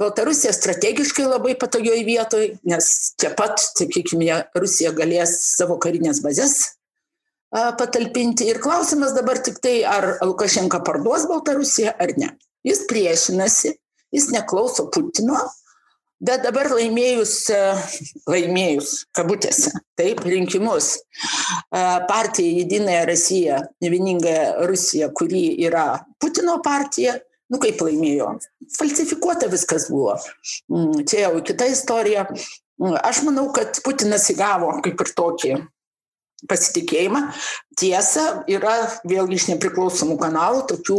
Baltarusija 0.00 0.52
strategiškai 0.54 1.26
labai 1.28 1.54
patogioj 1.60 2.00
vietoj, 2.06 2.48
nes 2.68 2.90
čia 3.20 3.32
pat, 3.38 3.60
sakykime, 3.78 4.42
Rusija 4.58 4.94
galės 4.96 5.36
savo 5.54 5.78
karinės 5.82 6.22
bazės 6.24 6.58
patalpinti. 7.54 8.48
Ir 8.50 8.58
klausimas 8.62 9.14
dabar 9.14 9.38
tik 9.38 9.60
tai, 9.62 9.80
ar 9.86 10.16
Lukašenka 10.26 10.82
parduos 10.86 11.28
Baltarusiją 11.30 11.94
ar 12.02 12.16
ne. 12.18 12.32
Jis 12.66 12.86
priešinasi 12.90 13.76
jis 14.14 14.30
neklauso 14.30 14.86
Putino, 14.94 15.38
bet 16.24 16.44
dabar 16.46 16.70
laimėjus, 16.72 17.34
laimėjus, 18.30 18.94
kabutėse, 19.16 19.74
taip, 19.98 20.22
rinkimus, 20.28 20.94
partija 22.08 22.60
Jedinąją 22.60 23.04
Rusiją, 23.10 23.60
vieningąją 23.82 24.68
Rusiją, 24.70 25.10
kuri 25.18 25.44
yra 25.66 25.88
Putino 26.22 26.60
partija, 26.64 27.18
nu 27.52 27.60
kaip 27.62 27.82
laimėjo, 27.84 28.30
falsifikuota 28.78 29.50
viskas 29.52 29.88
buvo. 29.92 30.16
Mm, 30.72 31.04
čia 31.08 31.26
jau 31.26 31.44
kita 31.46 31.68
istorija. 31.70 32.26
Mm, 32.80 32.96
aš 33.00 33.22
manau, 33.26 33.48
kad 33.54 33.78
Putinas 33.84 34.26
įgavo 34.32 34.72
kaip 34.84 35.00
ir 35.04 35.14
tokį 35.20 35.54
pasitikėjimą. 36.50 37.22
Tiesa, 37.80 38.24
yra 38.50 38.74
vėlgi 39.08 39.38
iš 39.38 39.46
nepriklausomų 39.54 40.18
kanalų 40.20 40.66
tokių 40.74 40.98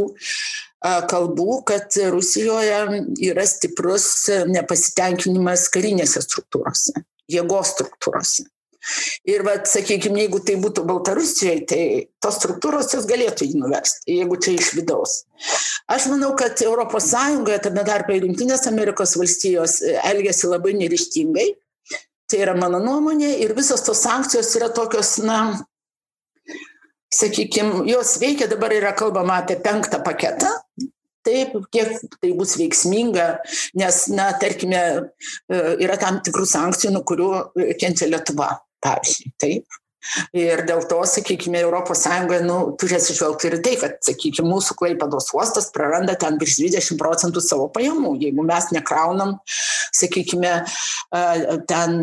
kalbų, 1.10 1.60
kad 1.70 1.98
Rusijoje 2.14 3.04
yra 3.26 3.46
stiprus 3.50 4.08
nepasitenkinimas 4.50 5.68
karinėse 5.74 6.22
struktūrose, 6.26 7.06
jėgos 7.32 7.74
struktūrose. 7.76 8.50
Ir, 9.26 9.44
va, 9.48 9.58
sakykime, 9.66 10.22
jeigu 10.26 10.42
tai 10.46 10.56
būtų 10.62 10.86
Baltarusijoje, 10.88 11.66
tai 11.70 11.84
tos 12.22 12.40
struktūros 12.40 12.92
jos 12.94 13.08
galėtų 13.10 13.48
jį 13.50 13.60
nuversti, 13.62 14.20
jeigu 14.20 14.38
čia 14.42 14.56
iš 14.60 14.74
vidaus. 14.78 15.24
Aš 15.92 16.10
manau, 16.12 16.34
kad 16.38 16.60
ES, 16.62 17.12
tame 17.66 17.86
tarpe 17.88 18.18
ir 18.18 18.26
Junktinės 18.28 18.68
Amerikos 18.70 19.16
valstijos, 19.20 19.80
elgesi 20.06 20.50
labai 20.50 20.76
nerištingai. 20.78 21.52
Tai 22.26 22.42
yra 22.42 22.56
mano 22.58 22.80
nuomonė 22.82 23.36
ir 23.44 23.54
visos 23.58 23.84
tos 23.86 24.02
sankcijos 24.02 24.50
yra 24.58 24.72
tokios, 24.74 25.18
na, 25.22 25.40
sakykim, 27.14 27.84
jos 27.90 28.16
veikia, 28.22 28.50
dabar 28.50 28.74
yra 28.74 28.96
kalbama 28.98 29.40
apie 29.44 29.60
penktą 29.62 30.02
paketą. 30.06 30.50
Taip, 31.26 31.56
kiek 31.74 31.96
tai 32.22 32.32
bus 32.38 32.54
veiksminga, 32.60 33.28
nes, 33.82 34.02
na, 34.14 34.28
tarkime, 34.42 34.82
e, 35.50 35.62
yra 35.82 35.98
tam 36.02 36.20
tikrų 36.26 36.46
sankcijų, 36.50 36.92
nuo 36.94 37.02
kurių 37.10 37.30
kenčia 37.82 38.10
Lietuva, 38.12 38.52
pavyzdžiui. 38.86 39.34
Taip. 39.42 39.82
Ir 40.38 40.62
dėl 40.68 40.84
to, 40.90 41.00
sakykime, 41.10 41.64
ES 41.66 42.04
nu, 42.46 42.58
turi 42.80 42.98
atsižvelgti 43.00 43.50
ir 43.50 43.56
tai, 43.66 43.74
kad, 43.82 43.96
sakykime, 44.06 44.48
mūsų 44.52 44.78
klaipados 44.78 45.32
uostas 45.34 45.72
praranda 45.74 46.14
ten 46.20 46.38
virš 46.42 46.60
20 46.62 47.00
procentų 47.02 47.42
savo 47.42 47.68
pajamų. 47.74 48.14
Jeigu 48.22 48.46
mes 48.46 48.70
nekraunam, 48.76 49.40
sakykime, 49.96 50.60
ten 51.72 51.98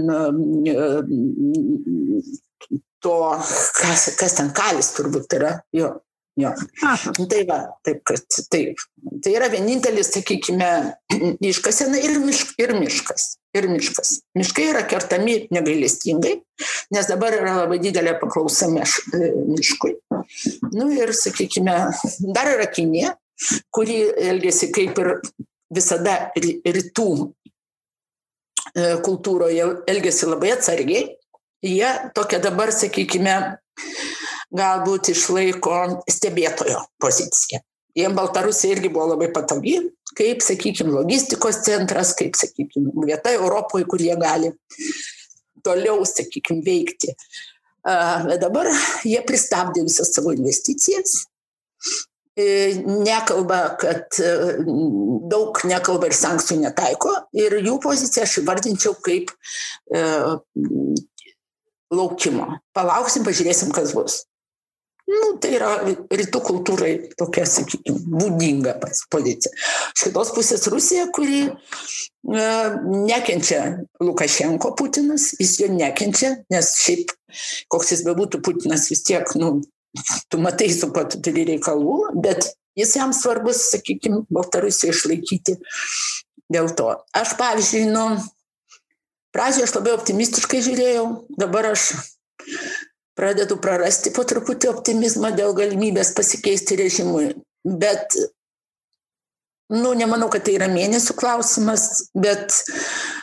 to, 3.03 3.19
kas, 3.79 4.09
kas 4.19 4.39
ten 4.39 4.51
kalis 4.57 4.95
turbūt 4.97 5.39
yra. 5.39 5.61
Jo. 5.75 5.95
Jo. 6.41 6.55
Tai 7.29 7.43
va, 7.49 7.59
taip, 7.85 8.01
kad 8.09 8.41
taip. 8.51 8.81
Tai 9.23 9.35
yra 9.37 9.51
vienintelis, 9.53 10.15
sakykime, 10.15 10.71
iškasena 11.53 12.01
ir, 12.01 12.19
mišk, 12.25 12.55
ir 12.63 12.75
miškas. 12.79 13.35
Ir 13.53 13.69
miškas. 13.69 14.15
Miškai 14.39 14.71
yra 14.71 14.83
kertami 14.89 15.35
negailestingai, 15.53 16.39
nes 16.95 17.09
dabar 17.11 17.37
yra 17.37 17.59
labai 17.59 17.77
didelė 17.83 18.15
paklausa 18.21 18.71
miš, 18.73 18.97
miškui. 19.13 19.99
Nu 20.73 20.89
ir, 20.97 21.13
sakykime, 21.13 21.75
dar 22.33 22.49
yra 22.55 22.69
Kinė, 22.73 23.11
kuri 23.75 23.99
elgesi 24.31 24.71
kaip 24.73 24.97
ir 25.03 25.13
visada 25.73 26.17
rytų 26.37 27.09
e, 27.21 27.27
kultūroje, 29.05 29.69
elgesi 29.93 30.31
labai 30.31 30.55
atsargiai 30.57 31.11
jie 31.63 31.91
tokia 32.15 32.41
dabar, 32.43 32.73
sakykime, 32.75 33.37
galbūt 34.53 35.13
išlaiko 35.15 35.79
stebėtojo 36.11 36.83
poziciją. 37.01 37.63
Jiems 37.99 38.17
Baltarusija 38.17 38.77
irgi 38.77 38.89
buvo 38.93 39.11
labai 39.13 39.29
patogi, 39.35 39.77
kaip, 40.17 40.45
sakykime, 40.45 40.93
logistikos 40.95 41.61
centras, 41.67 42.15
kaip, 42.17 42.37
sakykime, 42.39 42.93
vieta 43.07 43.33
Europoje, 43.37 43.89
kur 43.89 44.01
jie 44.01 44.17
gali 44.21 44.53
toliau, 45.65 46.01
sakykime, 46.09 46.65
veikti. 46.65 47.13
Bet 47.83 48.41
dabar 48.43 48.71
jie 49.05 49.21
pristabdė 49.27 49.85
visas 49.85 50.13
savo 50.15 50.33
investicijas, 50.37 51.25
e, 52.39 52.47
nekalba, 52.87 53.61
kad 53.81 54.21
e, 54.23 54.33
daug 55.33 55.59
nekalba 55.69 56.09
ir 56.09 56.17
sankcijų 56.17 56.63
netaiko 56.63 57.17
ir 57.37 57.59
jų 57.59 57.77
poziciją 57.83 58.25
aš 58.25 58.39
įvardinčiau 58.45 58.95
kaip 59.05 59.35
e, 59.93 60.05
laukimo. 61.93 62.49
Palauksim, 62.77 63.27
pažiūrėsim, 63.27 63.75
kas 63.75 63.93
bus. 63.97 64.23
Nu, 65.13 65.33
tai 65.43 65.53
yra 65.59 65.71
rytų 65.85 66.41
kultūrai 66.47 66.93
tokia, 67.19 67.45
sakykime, 67.49 68.01
būdinga 68.13 68.77
pozicija. 69.13 69.53
Iš 69.93 70.07
kitos 70.09 70.33
pusės 70.37 70.65
Rusija, 70.73 71.09
kuri 71.13 71.43
e, 71.49 71.53
nekenčia 73.11 73.61
Lukašenko 74.01 74.73
Putinas, 74.79 75.33
jis 75.41 75.59
jo 75.61 75.69
nekenčia, 75.73 76.35
nes 76.53 76.73
šiaip 76.81 77.13
koks 77.73 77.93
jis 77.93 78.05
bebūtų 78.09 78.41
Putinas, 78.47 78.89
vis 78.93 79.05
tiek, 79.09 79.35
nu, 79.41 79.59
tu 80.33 80.41
matai, 80.41 80.71
su 80.73 80.89
kuo 80.95 81.05
tu 81.11 81.21
turi 81.25 81.45
reikalų, 81.51 81.99
bet 82.25 82.49
jis 82.79 82.97
jam 82.97 83.13
svarbus, 83.17 83.67
sakykime, 83.75 84.25
Baltarusiją 84.33 84.95
išlaikyti 84.95 85.59
dėl 86.53 86.73
to. 86.79 86.95
Aš, 87.19 87.37
pavyzdžiui, 87.41 87.91
nu, 87.93 88.07
Pradžioje 89.33 89.65
aš 89.65 89.73
labai 89.79 89.95
optimistiškai 89.97 90.59
žiūrėjau, 90.61 91.05
dabar 91.41 91.71
aš 91.71 91.95
pradedu 93.19 93.59
prarasti 93.63 94.13
po 94.15 94.25
truputį 94.29 94.71
optimizmą 94.73 95.33
dėl 95.37 95.55
galimybės 95.57 96.13
pasikeisti 96.17 96.79
režimui. 96.81 97.33
Bet, 97.63 98.17
nu, 99.73 99.93
nemanau, 99.99 100.31
kad 100.33 100.47
tai 100.47 100.57
yra 100.57 100.69
mėnesių 100.73 101.17
klausimas, 101.19 102.09
bet 102.17 102.57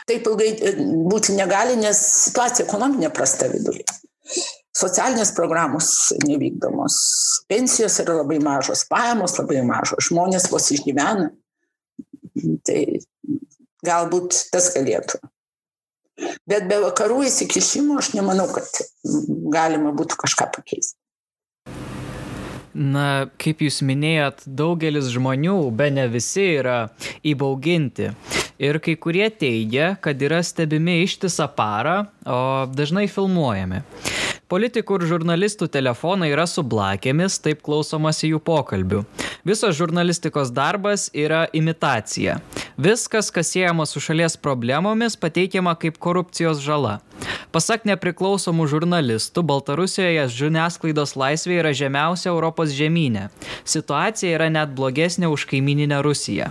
taip 0.08 0.30
ilgai 0.30 0.52
e, 0.54 0.74
būti 1.10 1.34
negali, 1.36 1.76
nes 1.80 2.00
situacija 2.30 2.66
ekonominė 2.68 3.12
prasta 3.14 3.50
viduje. 3.52 3.84
Socialinės 4.80 5.34
programos 5.36 5.90
nevykdomos, 6.24 6.96
pensijos 7.50 7.98
yra 8.00 8.20
labai 8.22 8.38
mažos, 8.40 8.86
pajamos 8.88 9.34
labai 9.40 9.64
mažos, 9.66 10.06
žmonės 10.08 10.48
vos 10.52 10.70
išgyvena. 10.72 11.28
Tai 12.64 12.80
galbūt 13.84 14.36
tas 14.54 14.70
galėtų 14.72 15.18
Bet 16.48 16.66
be 16.70 16.80
vakarų 16.84 17.24
įsikišimo 17.28 17.98
aš 18.00 18.12
nemanau, 18.16 18.48
kad 18.52 18.66
galima 19.52 19.94
būtų 19.96 20.18
kažką 20.24 20.50
pakeisti. 20.56 20.96
Na, 22.70 23.26
kaip 23.42 23.64
jūs 23.64 23.80
minėjot, 23.82 24.44
daugelis 24.46 25.08
žmonių, 25.10 25.56
be 25.74 25.88
ne 25.90 26.06
visi, 26.10 26.44
yra 26.60 26.92
įbauginti. 27.26 28.12
Ir 28.62 28.78
kai 28.84 28.94
kurie 29.00 29.26
teigia, 29.34 29.96
kad 30.04 30.20
yra 30.22 30.38
stebimi 30.46 31.00
ištisą 31.02 31.48
parą, 31.56 32.04
o 32.22 32.68
dažnai 32.70 33.08
filmuojami. 33.10 33.82
Politikų 34.50 34.96
ir 34.98 35.04
žurnalistų 35.12 35.68
telefonai 35.70 36.32
yra 36.32 36.42
su 36.50 36.64
blakėmis, 36.66 37.36
taip 37.38 37.60
klausomasi 37.62 38.32
jų 38.32 38.40
pokalbių. 38.42 39.04
Visas 39.46 39.76
žurnalistikos 39.78 40.50
darbas 40.50 41.06
yra 41.14 41.44
imitacija. 41.54 42.40
Viskas, 42.74 43.30
kas 43.30 43.52
siejama 43.54 43.86
su 43.86 44.02
šalies 44.02 44.34
problemomis, 44.42 45.14
pateikiama 45.14 45.76
kaip 45.78 46.02
korupcijos 46.02 46.58
žala. 46.66 46.98
Pasak 47.54 47.86
nepriklausomų 47.88 48.66
žurnalistų, 48.70 49.42
Baltarusijoje 49.46 50.28
žiniasklaidos 50.30 51.16
laisvė 51.18 51.60
yra 51.62 51.72
žemiausia 51.76 52.30
Europos 52.30 52.74
žemynė. 52.76 53.28
Situacija 53.64 54.36
yra 54.38 54.50
net 54.52 54.74
blogesnė 54.76 55.30
už 55.32 55.48
kaimininę 55.50 56.02
Rusiją. 56.06 56.50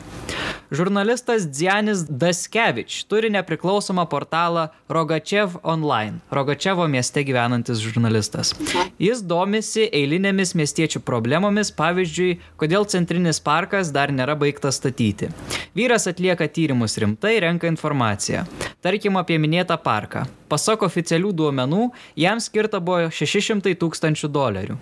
Žurnalistas 0.69 1.47
Dzianis 1.49 2.03
Daskevič 2.05 3.03
turi 3.10 3.32
nepriklausomą 3.34 4.05
portalą 4.05 4.67
Rogačev 4.89 5.55
Online, 5.63 6.19
Rogačevo 6.29 6.86
mieste 6.88 7.23
gyvenantis 7.25 7.82
žurnalistas. 7.82 8.53
Jis 9.01 9.23
domisi 9.25 9.88
eilinėmis 9.89 10.53
miestiečių 10.60 11.01
problemomis, 11.08 11.73
pavyzdžiui, 11.73 12.38
kodėl 12.62 12.86
centrinis 12.86 13.41
parkas 13.41 13.89
dar 13.95 14.13
nėra 14.13 14.38
baigtas 14.38 14.77
statyti. 14.77 15.32
Vyras 15.73 16.05
atlieka 16.12 16.45
tyrimus 16.53 16.99
rimtai, 17.01 17.39
renka 17.41 17.71
informaciją. 17.71 18.45
Tarkim 18.79 19.17
apie 19.19 19.35
minėtą 19.35 19.75
parką. 19.83 20.21
Pasak 20.47 20.85
oficialių 20.87 21.33
duomenų, 21.35 21.89
jam 22.15 22.39
skirta 22.39 22.79
buvo 22.79 23.09
600 23.11 23.73
tūkstančių 23.81 24.29
dolerių. 24.31 24.77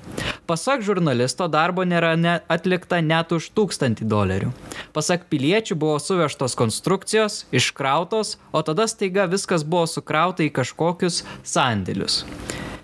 Pasak 0.46 0.86
žurnalisto 0.86 1.48
darbo 1.50 1.82
nėra 1.82 2.14
ne 2.14 2.36
atlikta 2.46 3.02
net 3.02 3.34
už 3.34 3.50
1000 3.58 4.06
dolerių. 4.06 4.54
Pasak 4.94 5.26
piliečių 5.34 5.80
buvo 5.82 5.98
suvežtos 5.98 6.54
konstrukcijos, 6.62 7.48
iškrautos, 7.50 8.38
o 8.54 8.62
tada 8.62 8.86
staiga 8.86 9.26
viskas 9.26 9.66
buvo 9.66 9.90
sukrauta 9.90 10.46
į 10.46 10.54
kažkokius 10.62 11.24
sandėlius. 11.42 12.22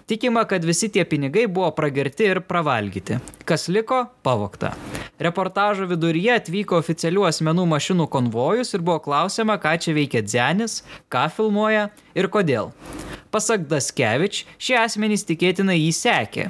Tikima, 0.07 0.43
kad 0.45 0.65
visi 0.65 0.89
tie 0.91 1.05
pinigai 1.07 1.45
buvo 1.47 1.69
pragerti 1.71 2.25
ir 2.27 2.41
pravalgyti. 2.43 3.19
Kas 3.45 3.67
liko- 3.67 4.05
pavokta. 4.25 4.73
Reportažo 5.19 5.87
viduryje 5.87 6.33
atvyko 6.35 6.75
oficialių 6.81 7.23
asmenų 7.29 7.63
mašinų 7.71 8.09
konvojus 8.11 8.73
ir 8.73 8.81
buvo 8.81 8.99
klausima, 8.99 9.55
ką 9.57 9.77
čia 9.79 9.93
veikia 9.95 10.21
Dzenis, 10.21 10.83
ką 11.09 11.29
filmuoja 11.31 11.89
ir 12.15 12.29
kodėl. 12.31 12.71
Pasak 13.33 13.63
Daskevič, 13.65 14.43
šie 14.61 14.75
asmenys 14.77 15.23
tikėtinai 15.25 15.79
jį 15.79 15.93
sekė. 15.97 16.43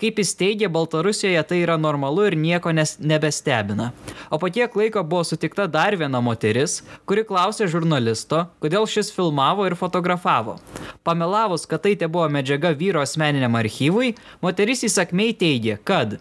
Kaip 0.00 0.16
jis 0.18 0.30
teigia, 0.40 0.70
Baltarusijoje 0.72 1.42
tai 1.44 1.58
yra 1.60 1.76
normalu 1.76 2.24
ir 2.30 2.36
nieko 2.40 2.72
nes 2.72 2.94
nebestebina. 2.98 3.90
O 4.32 4.38
po 4.40 4.48
tiek 4.48 4.72
laiko 4.72 5.02
buvo 5.04 5.26
sutikta 5.28 5.66
dar 5.68 5.92
viena 6.00 6.22
moteris, 6.24 6.78
kuri 7.04 7.26
klausė 7.28 7.68
žurnalisto, 7.68 8.46
kodėl 8.64 8.88
šis 8.88 9.12
filmavo 9.12 9.68
ir 9.68 9.76
fotografavo. 9.76 10.56
Pamelavus, 11.04 11.68
kad 11.68 11.84
tai 11.84 11.92
te 12.00 12.08
buvo 12.08 12.30
medžiaga 12.32 12.72
vyro 12.72 13.04
asmeniniam 13.04 13.60
archyvui, 13.60 14.14
moteris 14.40 14.86
įsakmei 14.88 15.36
teigė, 15.36 15.76
kad 15.84 16.16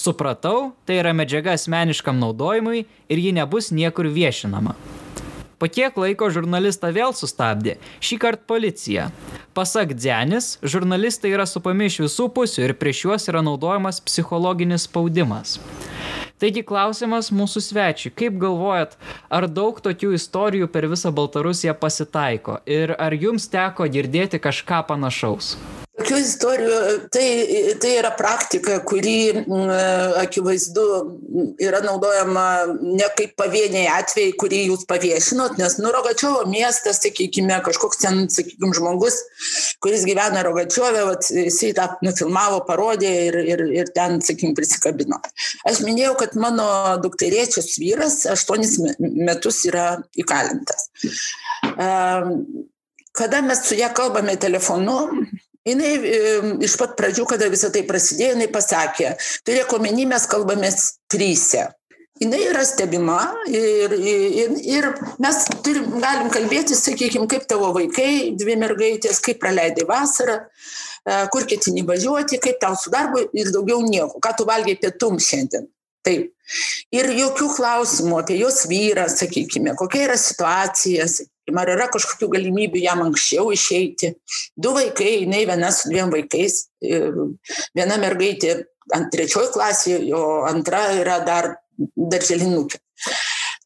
Supratau, 0.00 0.70
tai 0.86 1.02
yra 1.02 1.10
medžiaga 1.12 1.58
asmeniškam 1.58 2.22
naudojimui 2.22 2.86
ir 2.86 3.18
ji 3.26 3.34
nebus 3.36 3.74
niekur 3.74 4.06
viešinama. 4.14 4.78
Po 5.60 5.68
kiek 5.68 5.96
laiko 6.00 6.30
žurnalistą 6.32 6.88
vėl 6.96 7.12
sustabdė, 7.12 7.74
šį 8.00 8.16
kartą 8.22 8.46
policija. 8.48 9.10
Pasak 9.52 9.92
Dzenis, 9.92 10.54
žurnalistai 10.64 11.34
yra 11.34 11.44
supami 11.44 11.90
iš 11.90 11.98
visų 12.06 12.30
pusių 12.32 12.64
ir 12.64 12.72
prieš 12.80 13.02
juos 13.04 13.28
yra 13.28 13.42
naudojamas 13.44 14.00
psichologinis 14.00 14.86
spaudimas. 14.88 15.58
Taigi 16.40 16.62
klausimas 16.64 17.28
mūsų 17.36 17.60
svečiui, 17.66 18.14
kaip 18.16 18.38
galvojat, 18.40 18.96
ar 19.28 19.44
daug 19.52 19.82
tokių 19.84 20.14
istorijų 20.16 20.70
per 20.72 20.88
visą 20.88 21.12
Baltarusiją 21.12 21.76
pasitaiko 21.76 22.62
ir 22.64 22.94
ar 22.96 23.12
jums 23.12 23.50
teko 23.52 23.84
girdėti 23.92 24.40
kažką 24.40 24.80
panašaus? 24.88 25.58
Istorijų, 26.20 26.76
tai, 27.14 27.26
tai 27.82 27.90
yra 27.98 28.10
praktika, 28.16 28.78
kuri 28.86 29.44
akivaizdu 30.20 30.84
yra 31.62 31.80
naudojama 31.84 32.44
ne 32.82 33.08
kaip 33.18 33.34
pavieniai 33.40 33.88
atvejai, 33.94 34.34
kurį 34.40 34.60
jūs 34.68 34.86
paviešinot, 34.90 35.58
nes 35.60 35.76
nu 35.80 35.92
Rogačiovo 35.94 36.44
miestas, 36.50 37.00
sakykime, 37.04 37.58
kažkoks 37.66 38.02
ten, 38.04 38.22
sakykime, 38.32 38.72
žmogus, 38.76 39.18
kuris 39.84 40.06
gyvena 40.08 40.44
Rogačiove, 40.46 41.04
jisai 41.46 41.72
tą 41.76 41.88
nufilmavo, 42.06 42.62
parodė 42.68 43.12
ir, 43.28 43.40
ir, 43.54 43.64
ir 43.82 43.92
ten, 43.96 44.20
sakykime, 44.24 44.56
prisikabino. 44.58 45.20
Aš 45.68 45.82
minėjau, 45.86 46.16
kad 46.20 46.38
mano 46.40 46.70
dukterėčios 47.04 47.74
vyras 47.82 48.22
aštuonis 48.30 48.78
metus 49.00 49.64
yra 49.70 49.92
įkalintas. 50.20 50.90
Kada 53.20 53.40
mes 53.42 53.62
su 53.66 53.74
ją 53.74 53.90
kalbame 53.94 54.36
telefonu, 54.40 54.98
jinai 55.70 55.92
iš 56.66 56.76
pat 56.80 56.96
pradžių, 56.98 57.26
kada 57.30 57.50
visą 57.52 57.72
tai 57.74 57.84
prasidėjo, 57.88 58.36
jinai 58.36 58.48
pasakė, 58.52 59.14
turėk 59.46 59.72
omeny, 59.76 60.06
mes 60.10 60.26
kalbamės 60.30 60.88
trysia. 61.10 61.70
Jinai 62.20 62.40
yra 62.50 62.66
stebima 62.68 63.20
ir, 63.48 63.94
ir, 63.96 64.50
ir 64.60 64.88
mes 65.24 65.38
turim, 65.64 65.86
galim 66.02 66.28
kalbėti, 66.32 66.76
sakykime, 66.76 67.24
kaip 67.30 67.46
tavo 67.48 67.70
vaikai, 67.72 68.34
dvi 68.36 68.58
mergaitės, 68.60 69.22
kaip 69.24 69.40
praleidai 69.40 69.86
vasarą, 69.88 70.36
kur 71.32 71.46
ketini 71.48 71.86
važiuoti, 71.88 72.36
kaip 72.44 72.60
tau 72.60 72.76
su 72.76 72.92
darbu 72.92 73.24
ir 73.32 73.48
daugiau 73.54 73.80
nieko, 73.86 74.20
ką 74.20 74.34
tu 74.36 74.44
valgiai 74.48 74.76
pietum 74.82 75.16
šiandien. 75.16 75.64
Taip. 76.04 76.28
Ir 76.96 77.08
jokių 77.12 77.48
klausimų 77.56 78.20
apie 78.20 78.36
jos 78.40 78.64
vyrą, 78.68 79.04
sakykime, 79.12 79.74
kokia 79.80 80.06
yra 80.10 80.16
situacija, 80.20 81.08
ar 81.60 81.72
yra 81.72 81.86
kažkokių 81.92 82.28
galimybių 82.34 82.82
jam 82.84 83.02
anksčiau 83.04 83.50
išeiti. 83.54 84.14
Du 84.56 84.74
vaikai, 84.76 85.22
jinai 85.24 85.44
viena 85.48 85.72
su 85.74 85.90
dviem 85.90 86.12
vaikais, 86.12 86.66
viena 86.80 87.98
mergaitė 88.02 88.56
ant 88.96 89.10
trečioji 89.12 89.52
klasė, 89.54 89.96
o 90.14 90.42
antra 90.48 90.90
yra 90.98 91.20
dar 91.26 91.54
darželinukė. 91.96 92.80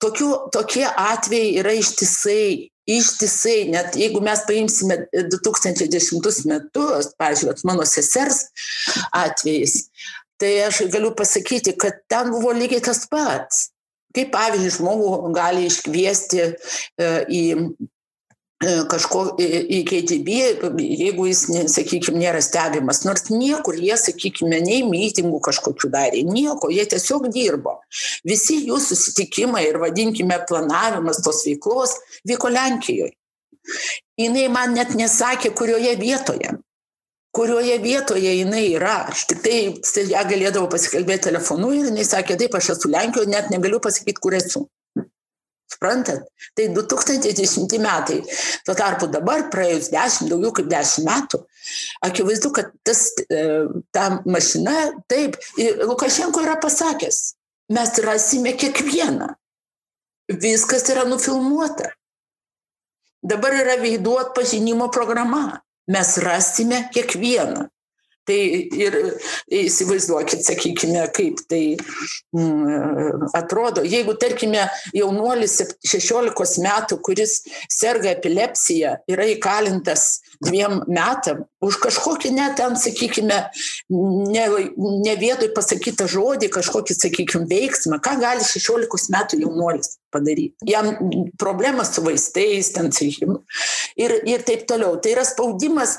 Tokių, 0.03 0.31
tokie 0.53 0.85
atvejai 0.85 1.59
yra 1.63 1.75
ištisai 1.79 2.71
ištisai, 2.85 3.71
net 3.73 3.97
jeigu 3.97 4.21
mes 4.25 4.43
paimsime 4.49 4.99
2010 5.33 6.45
metus, 6.51 7.13
pažiūrėjot, 7.21 7.65
mano 7.65 7.87
sesers 7.89 8.45
atvejais, 9.09 9.87
tai 10.41 10.53
aš 10.67 10.85
galiu 10.93 11.15
pasakyti, 11.17 11.77
kad 11.81 12.03
ten 12.11 12.33
buvo 12.35 12.53
lygiai 12.53 12.85
tas 12.85 13.05
pats. 13.11 13.71
Kaip 14.15 14.31
pavyzdžiui, 14.35 14.77
žmogų 14.79 15.35
gali 15.35 15.67
iškviesti 15.71 16.53
į 17.29 17.43
kažko 18.89 19.25
į 19.41 19.81
KGB, 19.89 20.37
jeigu 20.81 21.27
jis, 21.29 21.43
sakykime, 21.73 22.21
nėra 22.23 22.41
stebimas. 22.45 23.03
Nors 23.05 23.29
niekur 23.31 23.77
jie, 23.77 23.95
sakykime, 24.01 24.61
nei 24.65 24.85
mytingų 24.87 25.41
kažkokių 25.45 25.91
darė, 25.93 26.23
nieko, 26.25 26.71
jie 26.73 26.87
tiesiog 26.89 27.29
dirbo. 27.35 27.81
Visi 28.25 28.63
jų 28.69 28.79
susitikimai 28.81 29.67
ir 29.69 29.81
vadinkime 29.83 30.39
planavimas 30.49 31.21
tos 31.25 31.45
veiklos 31.49 31.99
vyko 32.29 32.53
Lenkijoje. 32.55 33.13
Jis 34.21 34.51
man 34.53 34.77
net 34.77 34.95
nesakė, 34.97 35.51
kurioje 35.57 35.97
vietoje 36.01 36.55
kurioje 37.35 37.79
vietoje 37.83 38.37
jinai 38.39 38.69
yra. 38.77 38.95
Aš 39.11 39.27
tik 39.31 39.43
tai 39.45 39.57
ją 40.13 40.23
galėdavau 40.31 40.71
pasikalbėti 40.71 41.29
telefonu 41.31 41.73
ir 41.75 41.91
jinai 41.91 42.07
sakė, 42.07 42.39
taip, 42.41 42.55
aš 42.55 42.75
esu 42.77 42.91
Lenkijoje, 42.93 43.31
net 43.33 43.51
negaliu 43.53 43.81
pasakyti, 43.83 44.23
kur 44.23 44.37
esu. 44.39 44.65
Suprantat? 45.75 46.29
Tai 46.55 46.69
2010 46.77 47.79
metai. 47.83 48.21
Tuo 48.67 48.77
tarpu 48.79 49.09
dabar, 49.11 49.49
praėjus 49.51 49.91
10, 49.91 50.29
daugiau 50.31 50.53
kaip 50.55 50.69
10 50.71 51.09
metų, 51.09 51.41
akivaizdu, 52.07 52.53
kad 52.55 52.71
tas, 52.87 53.09
ta 53.97 54.05
mašina, 54.29 54.77
taip, 55.11 55.41
Lukašenko 55.83 56.45
yra 56.45 56.59
pasakęs, 56.63 57.21
mes 57.75 57.99
rasime 58.05 58.55
kiekvieną. 58.61 59.33
Viskas 60.41 60.87
yra 60.93 61.03
nufilmuota. 61.09 61.91
Dabar 63.25 63.57
yra 63.57 63.75
veidų 63.81 64.19
atpažinimo 64.21 64.87
programa 64.93 65.65
mes 65.89 66.19
rasime 66.19 66.89
kiekvieną. 66.93 67.69
Tai 68.25 68.39
ir 68.81 68.95
įsivaizduokit, 69.53 70.45
sakykime, 70.47 71.03
kaip 71.13 71.43
tai 71.51 71.63
mm, 72.33 73.27
atrodo. 73.37 73.85
Jeigu, 73.85 74.15
tarkime, 74.21 74.65
jaunuolis 74.97 75.59
16 75.85 76.65
metų, 76.65 77.01
kuris 77.05 77.43
serga 77.69 78.15
epilepsija, 78.15 78.99
yra 79.13 79.29
įkalintas 79.35 80.07
dviem 80.45 80.81
metam 80.89 81.45
už 81.65 81.79
kažkokį 81.83 82.33
net 82.35 82.57
ten, 82.61 82.77
sakykime, 82.79 83.39
ne, 84.35 84.45
ne 84.77 85.15
vietoj 85.21 85.51
pasakytą 85.57 86.07
žodį, 86.11 86.51
kažkokį, 86.55 86.97
sakykime, 86.99 87.49
veiksmą, 87.51 88.01
ką 88.05 88.17
gali 88.23 88.45
16 88.47 89.13
metų 89.15 89.41
jaunuolis 89.45 89.97
padaryti. 90.15 90.69
Jam 90.69 90.93
problemas 91.41 91.95
su 91.95 92.05
vaistais, 92.05 92.73
ten, 92.75 92.93
sakykime, 92.95 93.41
ir, 94.01 94.17
ir 94.29 94.47
taip 94.47 94.67
toliau. 94.71 94.99
Tai 95.01 95.15
yra 95.17 95.27
spaudimas 95.29 95.99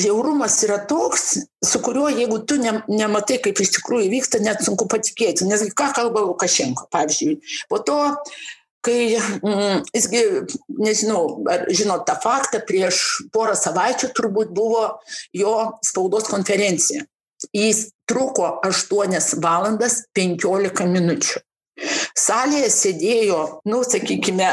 žiaurumas 0.00 0.56
yra 0.66 0.80
toks, 0.90 1.38
su 1.64 1.80
kuriuo 1.82 2.08
jeigu 2.10 2.40
tu 2.48 2.58
ne, 2.58 2.76
nematai, 2.90 3.38
kaip 3.44 3.60
iš 3.62 3.76
tikrųjų 3.78 4.10
vyksta, 4.12 4.42
net 4.42 4.64
sunku 4.66 4.88
patikėti. 4.90 5.46
Nes 5.48 5.62
ką 5.76 5.92
kalba 5.94 6.24
Lukašenko, 6.26 6.88
pavyzdžiui. 6.94 7.38
Po 7.70 7.78
to, 7.86 7.98
kai 8.84 9.14
mm, 9.16 9.86
jisgi, 9.94 10.24
nežinau, 10.82 11.22
ar 11.50 11.66
žinot 11.70 12.06
tą 12.08 12.18
faktą, 12.22 12.60
prieš 12.66 13.00
porą 13.34 13.56
savaičių 13.58 14.12
turbūt 14.16 14.52
buvo 14.56 14.86
jo 15.36 15.56
spaudos 15.86 16.28
konferencija. 16.30 17.06
Jis 17.54 17.90
truko 18.08 18.58
8 18.66 19.40
valandas 19.44 20.02
15 20.16 20.86
minučių. 20.90 21.42
Salėje 22.18 22.70
sėdėjo, 22.72 23.40
nu, 23.70 23.82
sakykime, 23.86 24.50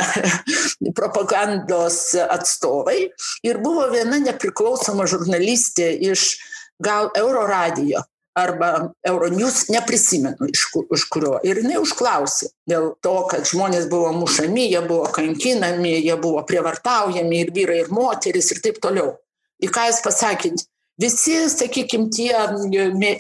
propagandos 1.00 2.00
atstovai 2.22 3.12
ir 3.48 3.62
buvo 3.64 3.88
viena 3.94 4.22
nepriklausoma 4.22 5.08
žurnalistė 5.10 5.92
iš 6.12 6.36
gal 6.82 7.12
Euroradijo 7.18 8.02
arba 8.34 8.94
Euronews, 9.04 9.66
neprisimenu 9.70 10.48
iš, 10.54 10.66
iš 10.96 11.04
kurio. 11.12 11.36
Ir 11.44 11.60
jinai 11.60 11.82
užklausė 11.82 12.48
dėl 12.70 12.94
to, 13.04 13.16
kad 13.32 13.44
žmonės 13.48 13.90
buvo 13.92 14.14
mušami, 14.16 14.70
jie 14.72 14.82
buvo 14.88 15.10
kankinami, 15.12 15.98
jie 16.00 16.16
buvo 16.22 16.44
prievartaujami 16.48 17.42
ir 17.44 17.52
vyrai, 17.56 17.82
ir 17.84 17.92
moteris 17.92 18.54
ir 18.56 18.64
taip 18.64 18.80
toliau. 18.84 19.18
Į 19.62 19.70
ką 19.70 19.90
jūs 19.90 20.00
pasakėt? 20.06 20.64
Visi, 21.00 21.38
sakykime, 21.50 22.10
tie, 22.14 22.34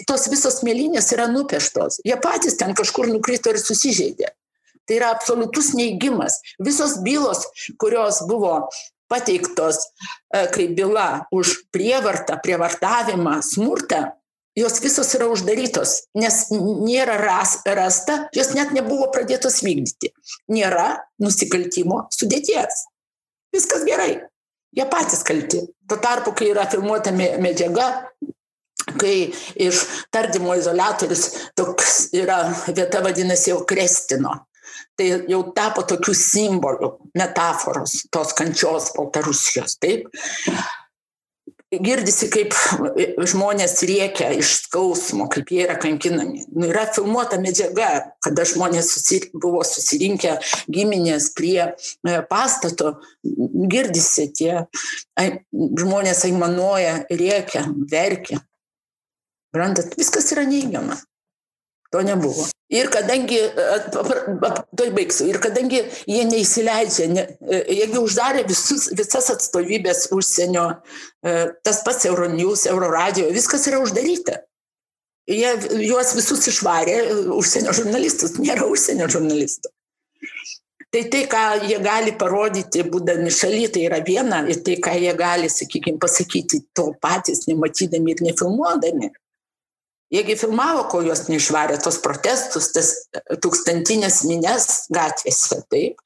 tos 0.07 0.27
visos 0.29 0.59
mėlynės 0.65 1.11
yra 1.15 1.27
nupieštos. 1.31 2.01
Jie 2.05 2.17
patys 2.21 2.59
ten 2.59 2.75
kažkur 2.77 3.07
nukrito 3.09 3.53
ir 3.53 3.61
susižeidė. 3.61 4.33
Tai 4.85 4.97
yra 4.97 5.11
absoliutus 5.15 5.71
neigimas. 5.77 6.41
Visos 6.59 6.97
bylos, 7.05 7.45
kurios 7.79 8.21
buvo 8.27 8.67
pateiktos 9.11 9.79
e, 10.33 10.47
kaip 10.51 10.75
byla 10.75 11.27
už 11.31 11.67
prievartą, 11.71 12.37
prievartavimą, 12.43 13.41
smurtą, 13.43 14.05
jos 14.55 14.79
visos 14.83 15.11
yra 15.15 15.27
uždarytos, 15.31 16.07
nes 16.15 16.41
nėra 16.51 17.17
ras, 17.21 17.59
rasta, 17.65 18.17
jos 18.35 18.53
net 18.55 18.73
nebuvo 18.75 19.09
pradėtos 19.13 19.61
vykdyti. 19.65 20.11
Nėra 20.51 21.01
nusikaltimo 21.23 22.05
sudėties. 22.15 22.85
Viskas 23.55 23.87
gerai. 23.87 24.21
Jie 24.75 24.87
patys 24.87 25.23
kalti. 25.27 25.65
Tuo 25.91 25.97
tarpu, 25.99 26.31
kai 26.31 26.45
yra 26.53 26.63
filmuota 26.71 27.11
medžiaga, 27.11 27.85
kai 28.95 29.15
iš 29.59 29.81
tardymo 30.07 30.53
izolatorius 30.55 31.25
toks 31.59 31.97
yra 32.15 32.37
vieta 32.69 33.01
vadinasi 33.03 33.51
jau 33.51 33.65
Krestino. 33.67 34.37
Tai 34.95 35.07
jau 35.27 35.41
tapo 35.51 35.83
tokių 35.89 36.15
simbolių, 36.15 36.93
metaforos 37.19 38.05
tos 38.07 38.31
kančios 38.39 38.93
Baltarusijos. 38.95 39.75
Taip 39.83 40.07
girdisi, 41.71 42.27
kaip 42.31 42.55
žmonės 43.31 43.77
rėkia 43.87 44.31
iš 44.35 44.53
skausmo, 44.65 45.27
kaip 45.31 45.51
jie 45.53 45.63
yra 45.65 45.77
kankinami. 45.79 46.43
Nu, 46.51 46.67
yra 46.67 46.87
filmuota 46.91 47.39
medžiaga, 47.41 47.91
kada 48.23 48.45
žmonės 48.47 48.91
susir, 48.91 49.29
buvo 49.31 49.63
susirinkę 49.67 50.37
giminės 50.71 51.29
prie 51.37 51.71
e, 51.71 52.17
pastato, 52.29 52.97
girdisi 53.23 54.27
tie 54.35 54.65
žmonės 55.55 56.25
aimanuoja, 56.27 57.05
rėkia, 57.11 57.63
verkia. 57.91 58.41
Brandat, 59.51 59.95
viskas 59.99 60.31
yra 60.35 60.45
neigiama. 60.47 60.99
To 61.91 62.01
nebuvo. 62.07 62.45
Ir 62.71 62.87
kadangi, 62.87 63.37
to 63.91 64.85
baigsiu, 64.95 65.25
ir 65.27 65.41
kadangi 65.43 65.81
jie 66.07 66.21
neįsileidžia, 66.29 67.07
ne, 67.11 67.25
e, 67.43 67.57
jeigu 67.81 68.05
uždarė 68.05 68.45
visus, 68.47 68.85
visas 68.95 69.27
atstovybės 69.33 70.05
užsienio, 70.15 70.69
e, 71.19 71.33
tas 71.67 71.81
pats 71.83 72.07
Euronews, 72.07 72.63
Euroradio, 72.71 73.27
viskas 73.35 73.67
yra 73.67 73.81
uždaryta. 73.83 74.39
Jie 75.27 75.51
juos 75.83 76.15
visus 76.15 76.47
išvarė, 76.47 76.95
e, 77.01 77.19
užsienio 77.35 77.75
žurnalistus, 77.75 78.39
nėra 78.39 78.69
užsienio 78.71 79.09
žurnalistų. 79.11 79.73
Tai 80.91 81.01
tai, 81.11 81.25
ką 81.31 81.41
jie 81.67 81.79
gali 81.83 82.15
parodyti, 82.19 82.85
būdami 82.87 83.31
šaly, 83.31 83.67
tai 83.71 83.83
yra 83.89 83.99
viena, 84.03 84.41
ir 84.47 84.63
tai, 84.63 84.79
ką 84.83 84.95
jie 84.99 85.11
gali, 85.19 85.51
sakykime, 85.51 85.99
pasakyti 85.99 86.63
to 86.75 86.89
patys, 87.03 87.45
nematydami 87.51 88.15
ir 88.15 88.23
nefilmuodami, 88.29 89.11
Jiegi 90.11 90.35
filmavo, 90.35 90.83
kol 90.91 91.05
juos 91.07 91.23
neišvarė 91.31 91.77
tos 91.79 92.01
protestus, 92.03 92.71
tas 92.75 92.89
tūkstantinės 93.43 94.25
minės 94.27 94.65
gatvėse, 94.91 95.61
taip, 95.71 96.01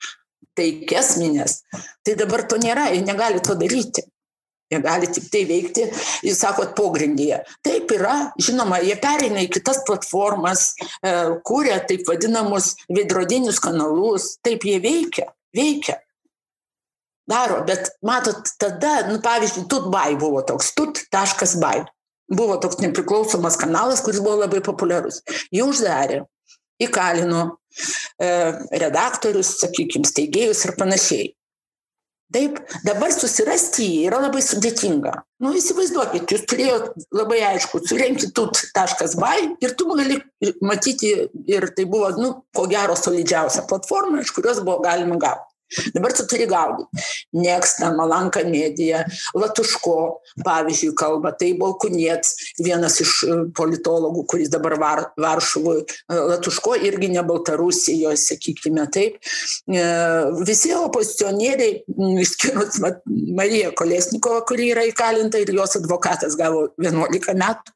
taikės 0.57 1.15
minės. 1.17 1.63
Tai 2.05 2.13
dabar 2.19 2.45
to 2.45 2.59
nėra, 2.61 2.91
jie 2.93 3.01
negali 3.05 3.41
to 3.41 3.57
daryti. 3.57 4.05
Jie 4.69 4.79
gali 4.81 5.09
tik 5.13 5.27
tai 5.33 5.43
veikti, 5.45 5.83
jūs 6.25 6.39
sakot, 6.41 6.71
pogrindyje. 6.77 7.43
Taip 7.65 7.91
yra, 7.93 8.15
žinoma, 8.41 8.79
jie 8.81 8.95
pereina 9.01 9.43
į 9.45 9.49
kitas 9.53 9.83
platformas, 9.85 10.71
e, 11.05 11.11
kūrė 11.45 11.77
taip 11.89 12.05
vadinamus 12.09 12.71
veidrodinius 12.89 13.61
kanalus, 13.61 14.31
taip 14.45 14.65
jie 14.65 14.79
veikia, 14.81 15.27
veikia. 15.53 15.99
Daro, 17.29 17.61
bet 17.65 17.91
matot, 18.05 18.53
tada, 18.61 19.03
nu, 19.09 19.19
pavyzdžiui, 19.21 19.67
tutbai 19.69 20.11
buvo 20.21 20.41
toks, 20.45 20.73
tut.bai 20.77 21.85
buvo 22.31 22.57
toks 22.61 22.81
nepriklausomas 22.83 23.57
kanalas, 23.61 24.03
kuris 24.05 24.21
buvo 24.23 24.41
labai 24.43 24.61
populiarus. 24.65 25.21
Jį 25.53 25.65
uždarė, 25.67 26.23
įkalino 26.81 27.47
e, 28.19 28.29
redaktorius, 28.83 29.55
sakykime, 29.61 30.07
steigėjus 30.09 30.65
ir 30.67 30.75
panašiai. 30.79 31.33
Taip, 32.33 32.57
dabar 32.81 33.13
susirasti 33.13 33.85
jį 33.85 33.97
yra 34.09 34.17
labai 34.23 34.41
sudėtinga. 34.41 35.11
Nu, 35.45 35.51
įsivaizduokit, 35.55 36.31
jūs 36.33 36.45
turėjote 36.49 37.05
labai 37.13 37.37
aišku, 37.51 37.83
surenkti 37.85 38.31
tut.by 38.35 39.35
ir 39.61 39.75
tu 39.77 39.87
gali 39.91 40.17
matyti, 40.65 41.13
ir 41.47 41.69
tai 41.77 41.85
buvo, 41.85 42.09
nu, 42.17 42.31
ko 42.55 42.65
gero, 42.71 42.97
solidžiausia 42.97 43.67
platforma, 43.69 44.23
iš 44.25 44.33
kurios 44.35 44.63
buvo 44.65 44.81
galima 44.83 45.19
gauti. 45.21 45.54
Dabar 45.95 46.13
tu 46.13 46.25
turi 46.29 46.45
gaudyti. 46.49 47.05
Neksta, 47.33 47.89
Malanka 47.95 48.43
medija, 48.45 49.03
Latuško, 49.35 49.95
pavyzdžiui, 50.45 50.93
kalba, 50.97 51.33
tai 51.39 51.53
Balkuniets, 51.59 52.35
vienas 52.61 52.99
iš 53.03 53.13
e, 53.25 53.37
politologų, 53.57 54.25
kuris 54.29 54.51
dabar 54.53 54.77
var, 54.81 55.03
Varšuvoje, 55.21 55.85
Latuško 56.09 56.77
irgi 56.85 57.09
ne 57.15 57.25
Baltarusijoje, 57.25 58.17
sakykime 58.21 58.85
taip. 58.93 59.17
E, 59.65 59.85
visi 60.45 60.73
opozicionieriai, 60.77 61.81
išskyrus 62.23 62.79
Marija 63.35 63.73
Kolesnikova, 63.77 64.45
kuri 64.47 64.71
yra 64.75 64.85
įkalinta 64.89 65.41
ir 65.41 65.53
jos 65.57 65.79
advokatas 65.81 66.37
gavo 66.39 66.67
11 66.81 67.33
metų. 67.41 67.75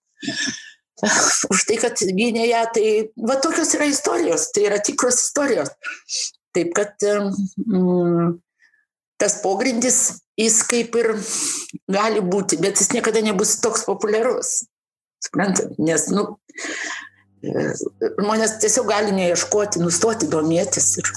Už 1.54 1.64
tai, 1.68 1.78
kad 1.80 2.02
gynė 2.04 2.50
ją, 2.50 2.66
tai 2.76 2.88
va 3.24 3.38
tokios 3.40 3.72
yra 3.78 3.88
istorijos, 3.88 4.50
tai 4.56 4.66
yra 4.68 4.82
tikros 4.84 5.22
istorijos. 5.24 5.72
Taip 6.60 6.74
kad 6.76 7.06
mm, 7.08 8.34
tas 9.20 9.38
pogrindis, 9.44 10.20
jis 10.40 10.58
kaip 10.68 10.96
ir 11.00 11.14
gali 11.88 12.20
būti, 12.20 12.60
bet 12.60 12.82
jis 12.82 12.92
niekada 12.92 13.24
nebus 13.24 13.56
toks 13.64 13.86
populiarus. 13.88 14.66
Suprantat, 15.24 15.76
nes, 15.80 16.06
nu, 16.12 16.26
e, 17.44 17.66
žmonės 18.20 18.58
tiesiog 18.64 18.92
gali 18.92 19.16
neieškoti, 19.16 19.80
nustoti 19.84 20.28
domėtis 20.32 20.94
ir 21.00 21.12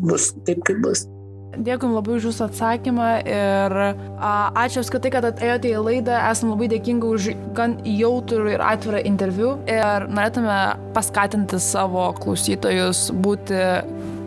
bus 0.00 0.30
taip, 0.44 0.60
kaip 0.68 0.84
bus. 0.84 1.06
Dėkui 1.52 1.90
labai 1.92 2.16
už 2.16 2.30
Jūsų 2.30 2.44
atsakymą 2.46 3.08
ir 3.28 3.74
a, 3.76 4.32
ačiū 4.64 4.80
apskritai, 4.80 5.10
kad 5.12 5.26
atėjote 5.28 5.68
į 5.68 5.82
laidą. 5.84 6.16
Esame 6.30 6.54
labai 6.54 6.70
dėkingi 6.72 7.10
už 7.12 7.26
gan 7.56 7.76
jautrų 7.84 8.54
ir 8.54 8.64
atvirą 8.64 9.02
interviu 9.08 9.50
ir 9.68 10.06
norėtume 10.08 10.56
paskatinti 10.96 11.60
savo 11.60 12.08
klausytojus 12.16 13.10
būti 13.12 13.60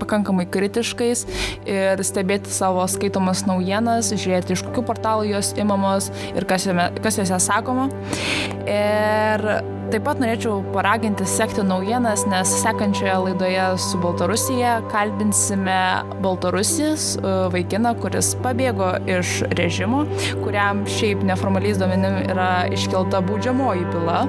pakankamai 0.01 0.45
kritiškais 0.51 1.23
ir 1.65 2.03
stebėti 2.05 2.51
savo 2.53 2.83
skaitomas 2.91 3.45
naujienas, 3.49 4.11
žiūrėti 4.13 4.53
iš 4.55 4.65
kokių 4.67 4.85
portalų 4.89 5.29
jos 5.31 5.53
imamos 5.57 6.11
ir 6.35 6.45
kas, 6.49 6.67
jame, 6.69 6.91
kas 7.01 7.17
jose 7.21 7.39
sakoma. 7.47 7.87
Ir 8.69 9.47
taip 9.91 10.05
pat 10.07 10.19
norėčiau 10.21 10.59
paraginti 10.73 11.25
sekti 11.29 11.63
naujienas, 11.65 12.25
nes 12.29 12.51
sekančioje 12.61 13.15
laidoje 13.27 13.65
su 13.81 13.99
Baltarusija 14.01 14.75
kalbinsime 14.91 15.79
Baltarusijos 16.23 17.07
e, 17.17 17.33
vaikiną, 17.53 17.95
kuris 18.01 18.33
pabėgo 18.43 18.91
iš 19.09 19.37
režimo, 19.59 20.03
kuriam 20.43 20.83
šiaip 20.97 21.25
neformaliais 21.27 21.81
duomenim 21.81 22.21
yra 22.25 22.49
iškelta 22.75 23.21
baudžiamoji 23.25 23.87
byla. 23.93 24.21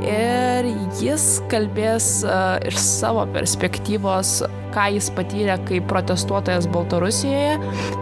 Ir 0.00 0.70
jis 1.00 1.26
kalbės 1.52 2.22
uh, 2.24 2.56
iš 2.66 2.78
savo 2.80 3.26
perspektyvos 3.34 4.40
ką 4.74 4.86
jis 4.94 5.10
patyrė 5.14 5.56
kaip 5.68 5.88
protestuotojas 5.90 6.68
Baltarusijoje 6.70 7.56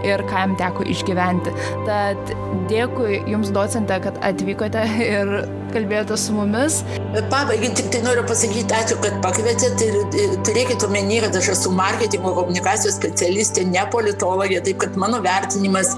ir 0.07 0.25
ką 0.29 0.45
jam 0.45 0.57
teko 0.61 0.87
išgyventi. 0.93 1.55
Tad 1.89 2.35
dėkui 2.71 3.23
Jums, 3.31 3.53
docente, 3.55 3.99
kad 4.05 4.21
atvykote 4.25 4.85
ir 5.05 5.33
kalbėjote 5.73 6.17
su 6.21 6.35
mumis. 6.37 6.81
Pabaigai 7.33 7.71
tik 7.79 7.91
tai 7.93 8.03
noriu 8.05 8.25
pasakyti 8.29 8.75
ačiū, 8.77 8.99
kad 9.03 9.19
pakvietėte 9.25 9.89
ir 9.89 10.35
turėkite 10.47 10.89
omeny, 10.89 11.21
kad 11.25 11.37
aš 11.39 11.51
esu 11.55 11.73
marketingo 11.77 12.35
komunikacijos 12.37 12.99
specialistė, 12.99 13.65
ne 13.69 13.85
politologė, 13.93 14.61
taip 14.67 14.81
kad 14.85 14.99
mano 15.01 15.21
vertinimas 15.25 15.95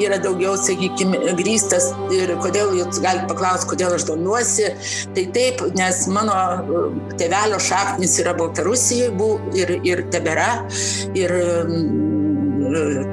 yra 0.00 0.20
daugiau, 0.22 0.56
sakykime, 0.60 1.20
grįstas 1.40 1.90
ir 2.16 2.34
kodėl 2.44 2.74
jūs 2.78 3.00
galite 3.04 3.28
paklausti, 3.30 3.70
kodėl 3.72 3.96
aš 3.96 4.06
domiuosi. 4.10 4.70
Tai 5.16 5.26
taip, 5.36 5.64
nes 5.78 6.04
mano 6.12 6.36
tėvelio 7.20 7.60
šaknis 7.62 8.18
yra 8.22 8.36
Baltarusijoje 8.38 9.32
ir, 9.60 9.76
ir 9.86 10.06
tebėra. 10.12 10.50
Ir 11.18 11.34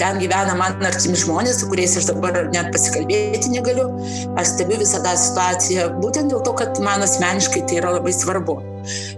ten 0.02 0.20
gyvena 0.22 0.56
man 0.60 0.86
artimi 0.86 1.18
žmonės, 1.20 1.62
su 1.62 1.70
kuriais 1.72 1.98
aš 2.00 2.10
dabar 2.12 2.40
net 2.54 2.72
pasikalbėti 2.76 3.54
negaliu. 3.54 3.90
Aš 4.40 4.56
stebiu 4.56 4.80
visą 4.82 5.02
tą 5.06 5.16
situaciją 5.20 5.90
būtent 6.02 6.34
dėl 6.34 6.44
to, 6.46 6.56
kad 6.62 6.82
man 6.84 7.06
asmeniškai 7.06 7.66
tai 7.68 7.82
yra 7.82 7.96
labai 7.98 8.14
svarbu. 8.16 8.60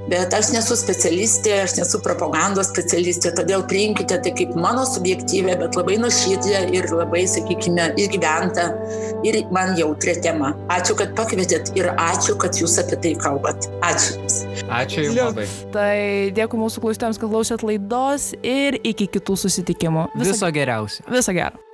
Bet 0.10 0.34
aš 0.34 0.52
nesu 0.56 0.78
specialistė, 0.80 1.54
aš 1.66 1.76
nesu 1.78 2.02
propagandos 2.06 2.72
specialistė, 2.72 3.34
todėl 3.38 3.66
priimkite 3.70 4.18
tai 4.24 4.34
kaip 4.38 4.56
mano 4.58 4.86
subjektyvę, 4.90 5.58
bet 5.62 5.78
labai 5.78 6.00
nuoširdžią 6.02 6.64
ir 6.76 6.90
labai, 6.96 7.26
sakykime, 7.30 7.92
išgyventą 8.02 8.68
ir 9.28 9.40
man 9.56 9.76
jautrę 9.80 10.18
temą. 10.24 10.54
Ačiū, 10.74 10.98
kad 11.00 11.16
pakvietėt 11.20 11.74
ir 11.78 11.92
ačiū, 11.94 12.38
kad 12.42 12.58
jūs 12.60 12.80
apie 12.82 13.00
tai 13.06 13.16
kalbat. 13.22 13.70
Ačiū. 13.86 14.18
Ačiū 14.82 15.08
Jums 15.08 15.22
labai. 15.22 15.48
Tai 15.76 15.96
dėkui 16.36 16.62
mūsų 16.66 16.86
klausytėms, 16.86 17.22
kad 17.22 17.32
klausėt 17.32 17.66
laidos 17.66 18.32
ir 18.42 18.82
iki 18.82 19.10
kitų 19.18 19.38
susitikimų. 19.46 20.10
Viso, 20.16 20.34
Viso 20.34 20.54
geriausio. 20.56 21.10
Viso 21.14 21.36
gero. 21.36 21.69